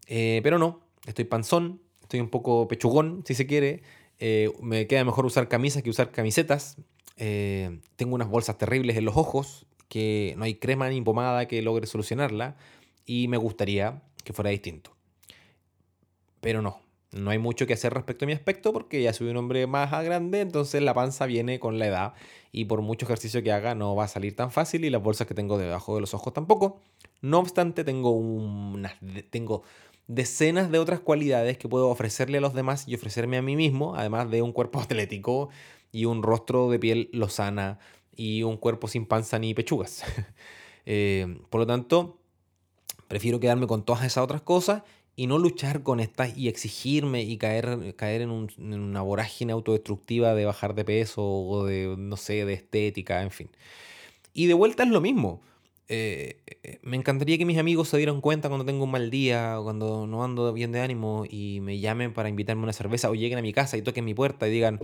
Eh, 0.07 0.41
pero 0.43 0.59
no, 0.59 0.81
estoy 1.07 1.25
panzón, 1.25 1.81
estoy 2.01 2.19
un 2.19 2.29
poco 2.29 2.67
pechugón, 2.67 3.23
si 3.25 3.33
se 3.33 3.47
quiere. 3.47 3.81
me 4.61 4.87
queda 4.87 5.03
mejor 5.05 5.25
usar 5.25 5.47
camisas 5.47 5.81
que 5.83 5.89
usar 5.89 6.11
camisetas. 6.11 6.77
tengo 7.15 8.15
unas 8.15 8.29
bolsas 8.29 8.57
terribles 8.57 8.97
en 8.97 9.05
los 9.05 9.15
ojos, 9.15 9.65
que 9.87 10.35
no 10.37 10.43
hay 10.43 10.55
crema 10.55 10.89
ni 10.89 11.01
pomada 11.01 11.47
que 11.47 11.61
logre 11.61 11.87
solucionarla 11.87 12.55
y 13.05 13.27
me 13.27 13.37
gustaría 13.37 14.01
que 14.23 14.33
fuera 14.33 14.49
distinto. 14.49 14.95
Pero 16.39 16.61
no, 16.61 16.81
no 17.11 17.29
hay 17.31 17.39
mucho 17.39 17.67
que 17.67 17.73
hacer 17.73 17.93
respecto 17.93 18.25
a 18.25 18.27
mi 18.27 18.33
aspecto 18.33 18.71
porque 18.71 19.01
ya 19.01 19.13
soy 19.13 19.29
un 19.29 19.37
hombre 19.37 19.67
más 19.67 19.91
grande, 20.03 20.41
entonces 20.41 20.81
la 20.81 20.93
panza 20.93 21.25
viene 21.25 21.59
con 21.59 21.77
la 21.77 21.87
edad 21.87 22.13
y 22.51 22.65
por 22.65 22.81
mucho 22.81 23.05
ejercicio 23.05 23.43
que 23.43 23.51
haga 23.51 23.75
no 23.75 23.95
va 23.95 24.05
a 24.05 24.07
salir 24.07 24.35
tan 24.35 24.51
fácil 24.51 24.85
y 24.85 24.89
las 24.89 25.03
bolsas 25.03 25.27
que 25.27 25.33
tengo 25.33 25.57
debajo 25.57 25.95
de 25.95 26.01
los 26.01 26.13
ojos 26.13 26.33
tampoco. 26.33 26.79
No 27.21 27.39
obstante, 27.39 27.83
tengo 27.83 28.11
unas 28.11 28.93
tengo 29.29 29.63
decenas 30.07 30.71
de 30.71 30.79
otras 30.79 30.99
cualidades 30.99 31.57
que 31.57 31.69
puedo 31.69 31.89
ofrecerle 31.89 32.37
a 32.37 32.41
los 32.41 32.53
demás 32.53 32.87
y 32.87 32.95
ofrecerme 32.95 33.37
a 33.37 33.41
mí 33.41 33.55
mismo, 33.55 33.95
además 33.95 34.29
de 34.31 34.41
un 34.41 34.53
cuerpo 34.53 34.79
atlético 34.81 35.49
y 35.91 36.05
un 36.05 36.23
rostro 36.23 36.69
de 36.69 36.79
piel 36.79 37.09
lozana 37.11 37.79
y 38.15 38.43
un 38.43 38.57
cuerpo 38.57 38.87
sin 38.87 39.05
panza 39.05 39.39
ni 39.39 39.53
pechugas. 39.53 40.03
Eh, 40.87 41.39
por 41.51 41.61
lo 41.61 41.67
tanto, 41.67 42.17
prefiero 43.07 43.39
quedarme 43.39 43.67
con 43.67 43.85
todas 43.85 44.03
esas 44.03 44.23
otras 44.23 44.41
cosas 44.41 44.81
y 45.15 45.27
no 45.27 45.37
luchar 45.37 45.83
con 45.83 45.99
estas 45.99 46.37
y 46.37 46.47
exigirme 46.47 47.23
y 47.23 47.37
caer, 47.37 47.95
caer 47.95 48.21
en, 48.21 48.31
una 48.57 49.01
vorágine 49.01 49.53
autodestructiva 49.53 50.33
de 50.33 50.45
bajar 50.45 50.73
de 50.75 50.85
peso 50.85 51.23
o 51.23 51.65
de, 51.65 51.95
no 51.97 52.17
sé, 52.17 52.45
de 52.45 52.53
estética, 52.53 53.21
en 53.21 53.31
fin. 53.31 53.49
Y 54.33 54.47
de 54.47 54.53
vuelta 54.53 54.83
es 54.83 54.89
lo 54.89 55.01
mismo. 55.01 55.41
Eh, 55.87 56.37
me 56.83 56.95
encantaría 56.95 57.37
que 57.37 57.45
mis 57.45 57.57
amigos 57.57 57.89
se 57.89 57.97
dieran 57.97 58.21
cuenta 58.21 58.47
cuando 58.47 58.65
tengo 58.65 58.85
un 58.85 58.91
mal 58.91 59.09
día, 59.09 59.59
o 59.59 59.63
cuando 59.63 60.07
no 60.07 60.23
ando 60.23 60.53
bien 60.53 60.71
de 60.71 60.79
ánimo 60.79 61.25
y 61.29 61.59
me 61.61 61.79
llamen 61.79 62.13
para 62.13 62.29
invitarme 62.29 62.63
una 62.63 62.73
cerveza 62.73 63.09
o 63.09 63.13
lleguen 63.13 63.37
a 63.37 63.41
mi 63.41 63.51
casa 63.51 63.75
y 63.75 63.81
toquen 63.81 64.05
mi 64.05 64.13
puerta 64.13 64.47
y 64.47 64.51
digan, 64.51 64.79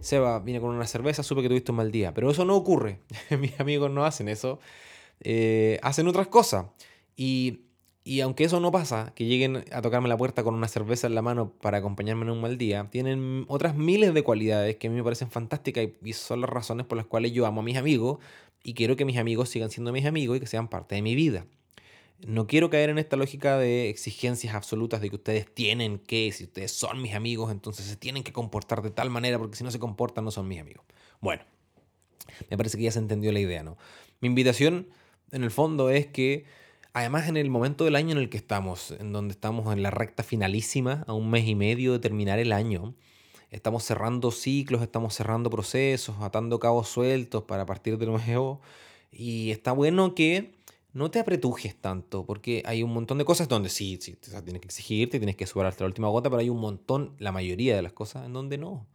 Seba, 0.00 0.38
vine 0.40 0.60
con 0.60 0.74
una 0.74 0.86
cerveza, 0.86 1.22
supe 1.22 1.42
que 1.42 1.48
tuviste 1.48 1.72
un 1.72 1.78
mal 1.78 1.90
día. 1.90 2.14
Pero 2.14 2.30
eso 2.30 2.44
no 2.44 2.56
ocurre. 2.56 3.00
Mis 3.38 3.58
amigos 3.58 3.90
no 3.90 4.04
hacen 4.04 4.28
eso. 4.28 4.60
Eh, 5.20 5.78
hacen 5.82 6.06
otras 6.08 6.28
cosas. 6.28 6.66
Y, 7.16 7.62
y, 8.08 8.22
aunque 8.22 8.44
eso 8.44 8.58
no 8.58 8.72
pasa, 8.72 9.12
que 9.14 9.26
lleguen 9.26 9.66
a 9.70 9.82
tocarme 9.82 10.08
la 10.08 10.16
puerta 10.16 10.42
con 10.42 10.54
una 10.54 10.66
cerveza 10.66 11.06
en 11.06 11.14
la 11.14 11.20
mano 11.20 11.52
para 11.60 11.76
acompañarme 11.76 12.22
en 12.22 12.30
un 12.30 12.40
mal 12.40 12.56
día, 12.56 12.88
tienen 12.90 13.44
otras 13.48 13.76
miles 13.76 14.14
de 14.14 14.22
cualidades 14.22 14.76
que 14.76 14.86
a 14.86 14.90
mí 14.90 14.96
me 14.96 15.04
parecen 15.04 15.30
fantásticas 15.30 15.86
y 16.02 16.12
son 16.14 16.40
las 16.40 16.48
razones 16.48 16.86
por 16.86 16.96
las 16.96 17.04
cuales 17.04 17.32
yo 17.32 17.44
amo 17.44 17.60
a 17.60 17.64
mis 17.64 17.76
amigos 17.76 18.18
y 18.64 18.72
quiero 18.72 18.96
que 18.96 19.04
mis 19.04 19.18
amigos 19.18 19.50
sigan 19.50 19.68
siendo 19.68 19.92
mis 19.92 20.06
amigos 20.06 20.38
y 20.38 20.40
que 20.40 20.46
sean 20.46 20.68
parte 20.68 20.94
de 20.94 21.02
mi 21.02 21.14
vida. 21.14 21.44
No 22.26 22.46
quiero 22.46 22.70
caer 22.70 22.88
en 22.88 22.96
esta 22.96 23.16
lógica 23.16 23.58
de 23.58 23.90
exigencias 23.90 24.54
absolutas 24.54 25.02
de 25.02 25.10
que 25.10 25.16
ustedes 25.16 25.54
tienen 25.54 25.98
que, 25.98 26.32
si 26.32 26.44
ustedes 26.44 26.72
son 26.72 27.02
mis 27.02 27.14
amigos, 27.14 27.52
entonces 27.52 27.84
se 27.84 27.96
tienen 27.96 28.22
que 28.22 28.32
comportar 28.32 28.80
de 28.80 28.90
tal 28.90 29.10
manera 29.10 29.38
porque 29.38 29.58
si 29.58 29.64
no 29.64 29.70
se 29.70 29.78
comportan 29.78 30.24
no 30.24 30.30
son 30.30 30.48
mis 30.48 30.60
amigos. 30.60 30.86
Bueno, 31.20 31.42
me 32.48 32.56
parece 32.56 32.78
que 32.78 32.84
ya 32.84 32.90
se 32.90 33.00
entendió 33.00 33.32
la 33.32 33.40
idea, 33.40 33.62
¿no? 33.62 33.76
Mi 34.20 34.28
invitación 34.28 34.88
en 35.30 35.44
el 35.44 35.50
fondo 35.50 35.90
es 35.90 36.06
que, 36.06 36.46
además 36.98 37.28
en 37.28 37.36
el 37.36 37.48
momento 37.48 37.84
del 37.84 37.94
año 37.94 38.12
en 38.12 38.18
el 38.18 38.28
que 38.28 38.36
estamos, 38.36 38.90
en 38.90 39.12
donde 39.12 39.32
estamos 39.32 39.72
en 39.72 39.82
la 39.82 39.90
recta 39.90 40.24
finalísima, 40.24 41.04
a 41.06 41.12
un 41.12 41.30
mes 41.30 41.46
y 41.46 41.54
medio 41.54 41.92
de 41.92 42.00
terminar 42.00 42.40
el 42.40 42.52
año, 42.52 42.94
estamos 43.50 43.84
cerrando 43.84 44.32
ciclos, 44.32 44.82
estamos 44.82 45.14
cerrando 45.14 45.48
procesos, 45.48 46.16
atando 46.20 46.58
cabos 46.58 46.88
sueltos 46.88 47.44
para 47.44 47.66
partir 47.66 47.98
de 47.98 48.06
nuevo, 48.06 48.60
y 49.12 49.52
está 49.52 49.70
bueno 49.72 50.16
que 50.16 50.54
no 50.92 51.10
te 51.10 51.20
apretujes 51.20 51.76
tanto, 51.76 52.26
porque 52.26 52.62
hay 52.66 52.82
un 52.82 52.92
montón 52.92 53.18
de 53.18 53.24
cosas 53.24 53.46
donde 53.48 53.68
sí, 53.68 53.96
tienes 53.98 54.60
que 54.60 54.66
exigirte, 54.66 55.18
tienes 55.18 55.36
que 55.36 55.46
subir 55.46 55.66
hasta 55.66 55.84
la 55.84 55.88
última 55.88 56.08
gota, 56.08 56.28
pero 56.28 56.40
hay 56.40 56.50
un 56.50 56.58
montón, 56.58 57.14
la 57.18 57.30
mayoría 57.30 57.76
de 57.76 57.82
las 57.82 57.92
cosas, 57.92 58.26
en 58.26 58.32
donde 58.32 58.58
no. 58.58 58.86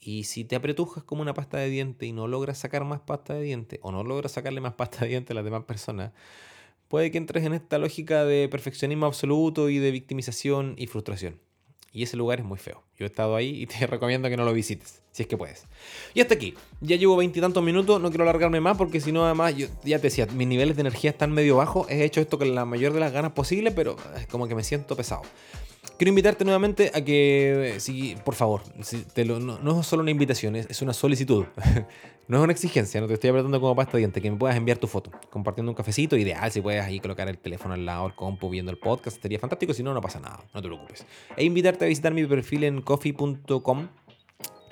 Y 0.00 0.24
si 0.24 0.44
te 0.44 0.56
apretujas 0.56 1.04
como 1.04 1.20
una 1.20 1.34
pasta 1.34 1.58
de 1.58 1.68
diente 1.68 2.06
y 2.06 2.12
no 2.12 2.28
logras 2.28 2.56
sacar 2.58 2.84
más 2.84 3.00
pasta 3.00 3.34
de 3.34 3.42
diente, 3.42 3.78
o 3.82 3.92
no 3.92 4.04
logras 4.04 4.32
sacarle 4.32 4.62
más 4.62 4.72
pasta 4.72 5.00
de 5.00 5.08
diente 5.08 5.34
a 5.34 5.36
las 5.36 5.44
demás 5.44 5.64
personas, 5.64 6.12
puede 6.88 7.10
que 7.10 7.18
entres 7.18 7.44
en 7.44 7.54
esta 7.54 7.78
lógica 7.78 8.24
de 8.24 8.48
perfeccionismo 8.48 9.06
absoluto 9.06 9.68
y 9.68 9.78
de 9.78 9.90
victimización 9.90 10.74
y 10.76 10.86
frustración. 10.86 11.38
Y 11.92 12.02
ese 12.02 12.18
lugar 12.18 12.40
es 12.40 12.44
muy 12.44 12.58
feo. 12.58 12.82
Yo 12.98 13.06
he 13.06 13.08
estado 13.08 13.36
ahí 13.36 13.62
y 13.62 13.66
te 13.66 13.86
recomiendo 13.86 14.28
que 14.28 14.36
no 14.36 14.44
lo 14.44 14.52
visites, 14.52 15.00
si 15.12 15.22
es 15.22 15.28
que 15.28 15.36
puedes. 15.36 15.64
Y 16.12 16.20
hasta 16.20 16.34
aquí. 16.34 16.54
Ya 16.82 16.96
llevo 16.96 17.16
veintitantos 17.16 17.62
minutos, 17.62 18.00
no 18.02 18.10
quiero 18.10 18.24
alargarme 18.24 18.60
más 18.60 18.76
porque 18.76 19.00
si 19.00 19.12
no, 19.12 19.24
además, 19.24 19.56
yo 19.56 19.68
ya 19.82 19.96
te 19.96 20.08
decía, 20.08 20.26
mis 20.26 20.46
niveles 20.46 20.76
de 20.76 20.82
energía 20.82 21.10
están 21.10 21.32
medio 21.32 21.56
bajos. 21.56 21.88
He 21.90 22.04
hecho 22.04 22.20
esto 22.20 22.38
con 22.38 22.54
la 22.54 22.66
mayor 22.66 22.92
de 22.92 23.00
las 23.00 23.12
ganas 23.12 23.32
posible, 23.32 23.70
pero 23.70 23.96
es 24.18 24.26
como 24.26 24.46
que 24.46 24.54
me 24.54 24.62
siento 24.62 24.94
pesado. 24.94 25.22
Quiero 25.98 26.10
invitarte 26.10 26.44
nuevamente 26.44 26.90
a 26.94 27.02
que, 27.02 27.76
si, 27.78 28.16
por 28.22 28.34
favor, 28.34 28.62
no, 28.76 29.80
es 29.80 29.86
solo 29.86 30.02
una 30.02 30.10
invitación, 30.10 30.54
es, 30.54 30.82
una 30.82 30.92
solicitud. 30.92 31.46
no 32.28 32.36
es 32.36 32.44
una 32.44 32.52
exigencia, 32.52 33.00
no 33.00 33.06
te 33.06 33.14
estoy 33.14 33.30
apretando 33.30 33.58
como 33.60 33.74
pasta 33.74 33.96
diente, 33.96 34.20
que 34.20 34.30
me 34.30 34.36
puedas 34.36 34.56
enviar 34.56 34.76
tu 34.76 34.88
foto, 34.88 35.10
compartiendo 35.30 35.72
un 35.72 35.76
cafecito, 35.76 36.16
ideal, 36.16 36.52
si 36.52 36.60
puedes 36.60 36.84
ahí 36.84 37.00
colocar 37.00 37.28
el 37.28 37.38
teléfono 37.38 37.72
al 37.72 37.86
lado, 37.86 38.06
el 38.06 38.14
compu, 38.14 38.50
viendo 38.50 38.70
el 38.70 38.78
podcast, 38.78 39.22
sería 39.22 39.38
fantástico, 39.38 39.72
si 39.72 39.82
no, 39.82 39.94
no 39.94 40.02
pasa 40.02 40.20
nada, 40.20 40.44
no 40.52 40.60
te 40.60 40.68
preocupes. 40.68 41.06
E 41.34 41.44
invitarte 41.44 41.86
a 41.86 41.88
visitar 41.88 42.12
mi 42.12 42.26
perfil 42.26 42.64
en 42.64 42.82
coffee.com 42.82 43.88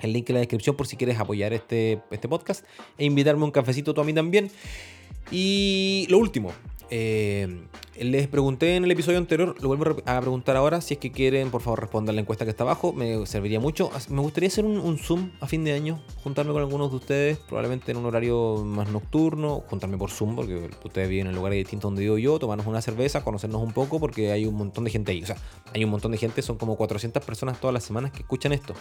el 0.01 0.13
link 0.13 0.29
en 0.29 0.35
la 0.35 0.39
descripción 0.41 0.75
por 0.75 0.85
si 0.85 0.97
quieres 0.97 1.19
apoyar 1.19 1.53
este, 1.53 2.01
este 2.11 2.27
podcast 2.27 2.65
e 2.97 3.05
invitarme 3.05 3.43
un 3.43 3.51
cafecito 3.51 3.93
tú 3.93 4.01
a 4.01 4.03
mí 4.03 4.13
también. 4.13 4.51
Y 5.31 6.05
lo 6.09 6.19
último, 6.19 6.53
eh, 6.89 7.67
les 7.99 8.27
pregunté 8.27 8.75
en 8.75 8.83
el 8.83 8.91
episodio 8.91 9.17
anterior, 9.17 9.55
lo 9.61 9.69
vuelvo 9.69 10.01
a 10.05 10.19
preguntar 10.19 10.57
ahora, 10.57 10.81
si 10.81 10.95
es 10.95 10.99
que 10.99 11.11
quieren, 11.11 11.49
por 11.49 11.61
favor, 11.61 11.79
responder 11.79 12.13
la 12.13 12.21
encuesta 12.21 12.43
que 12.43 12.51
está 12.51 12.63
abajo, 12.63 12.91
me 12.91 13.25
serviría 13.25 13.59
mucho. 13.59 13.89
Me 14.09 14.21
gustaría 14.21 14.47
hacer 14.47 14.65
un, 14.65 14.97
Zoom 14.97 15.31
a 15.39 15.47
fin 15.47 15.63
de 15.63 15.71
año, 15.71 16.01
juntarme 16.23 16.51
con 16.51 16.61
algunos 16.61 16.91
de 16.91 16.97
ustedes, 16.97 17.37
probablemente 17.37 17.91
en 17.91 17.97
un 17.97 18.05
horario 18.05 18.63
más 18.65 18.89
nocturno, 18.89 19.63
juntarme 19.67 19.97
por 19.97 20.11
Zoom, 20.11 20.35
porque 20.35 20.69
ustedes 20.83 21.07
viven 21.07 21.27
en 21.27 21.35
lugares 21.35 21.57
distintos 21.57 21.89
donde 21.89 22.01
vivo 22.01 22.17
yo, 22.17 22.37
tomarnos 22.37 22.67
una 22.67 22.81
cerveza, 22.81 23.23
conocernos 23.23 23.61
un 23.61 23.71
poco, 23.71 23.99
porque 23.99 24.31
hay 24.31 24.45
un 24.45 24.55
montón 24.55 24.83
de 24.83 24.91
gente 24.91 25.11
ahí. 25.11 25.23
O 25.23 25.25
sea, 25.25 25.37
hay 25.73 25.83
un 25.83 25.89
montón 25.89 26.11
de 26.11 26.17
gente, 26.17 26.41
son 26.41 26.57
como 26.57 26.75
400 26.75 27.23
personas 27.23 27.59
todas 27.61 27.73
las 27.73 27.83
semanas 27.83 28.11
que 28.11 28.19
escuchan 28.19 28.51
esto. 28.51 28.73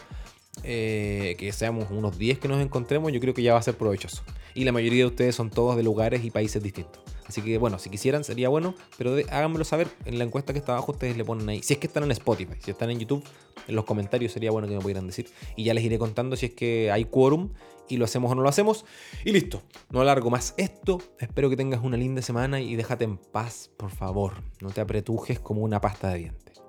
Eh, 0.62 1.36
que 1.38 1.52
seamos 1.52 1.90
unos 1.90 2.16
10 2.16 2.38
que 2.38 2.48
nos 2.48 2.60
encontremos, 2.60 3.12
yo 3.12 3.20
creo 3.20 3.34
que 3.34 3.42
ya 3.42 3.52
va 3.52 3.58
a 3.58 3.62
ser 3.62 3.76
provechoso. 3.76 4.22
Y 4.54 4.64
la 4.64 4.72
mayoría 4.72 5.00
de 5.00 5.06
ustedes 5.06 5.34
son 5.34 5.50
todos 5.50 5.76
de 5.76 5.82
lugares 5.82 6.24
y 6.24 6.30
países 6.30 6.62
distintos. 6.62 7.13
Así 7.26 7.42
que 7.42 7.58
bueno, 7.58 7.78
si 7.78 7.90
quisieran 7.90 8.24
sería 8.24 8.48
bueno, 8.48 8.74
pero 8.98 9.14
háganmelo 9.30 9.64
saber 9.64 9.88
en 10.04 10.18
la 10.18 10.24
encuesta 10.24 10.52
que 10.52 10.58
está 10.58 10.72
abajo, 10.72 10.92
ustedes 10.92 11.16
le 11.16 11.24
ponen 11.24 11.48
ahí. 11.48 11.62
Si 11.62 11.74
es 11.74 11.78
que 11.78 11.86
están 11.86 12.04
en 12.04 12.10
Spotify, 12.10 12.54
si 12.62 12.70
están 12.70 12.90
en 12.90 12.98
YouTube, 12.98 13.24
en 13.66 13.76
los 13.76 13.84
comentarios 13.84 14.32
sería 14.32 14.50
bueno 14.50 14.68
que 14.68 14.74
me 14.74 14.80
pudieran 14.80 15.06
decir. 15.06 15.28
Y 15.56 15.64
ya 15.64 15.74
les 15.74 15.84
iré 15.84 15.98
contando 15.98 16.36
si 16.36 16.46
es 16.46 16.52
que 16.52 16.90
hay 16.90 17.04
quórum 17.06 17.50
y 17.88 17.96
lo 17.96 18.04
hacemos 18.04 18.30
o 18.30 18.34
no 18.34 18.42
lo 18.42 18.48
hacemos. 18.48 18.84
Y 19.24 19.32
listo, 19.32 19.62
no 19.90 20.00
alargo 20.00 20.30
más 20.30 20.54
esto. 20.56 20.98
Espero 21.18 21.50
que 21.50 21.56
tengas 21.56 21.82
una 21.82 21.96
linda 21.96 22.22
semana 22.22 22.60
y 22.60 22.76
déjate 22.76 23.04
en 23.04 23.16
paz, 23.16 23.70
por 23.76 23.90
favor. 23.90 24.42
No 24.60 24.70
te 24.70 24.80
apretujes 24.80 25.40
como 25.40 25.62
una 25.62 25.80
pasta 25.80 26.10
de 26.10 26.18
dientes. 26.18 26.62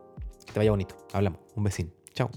Que 0.45 0.53
te 0.53 0.59
vaya 0.59 0.71
bonito. 0.71 0.95
Hablamos. 1.13 1.39
Un 1.55 1.63
besín. 1.63 1.93
Chao. 2.13 2.29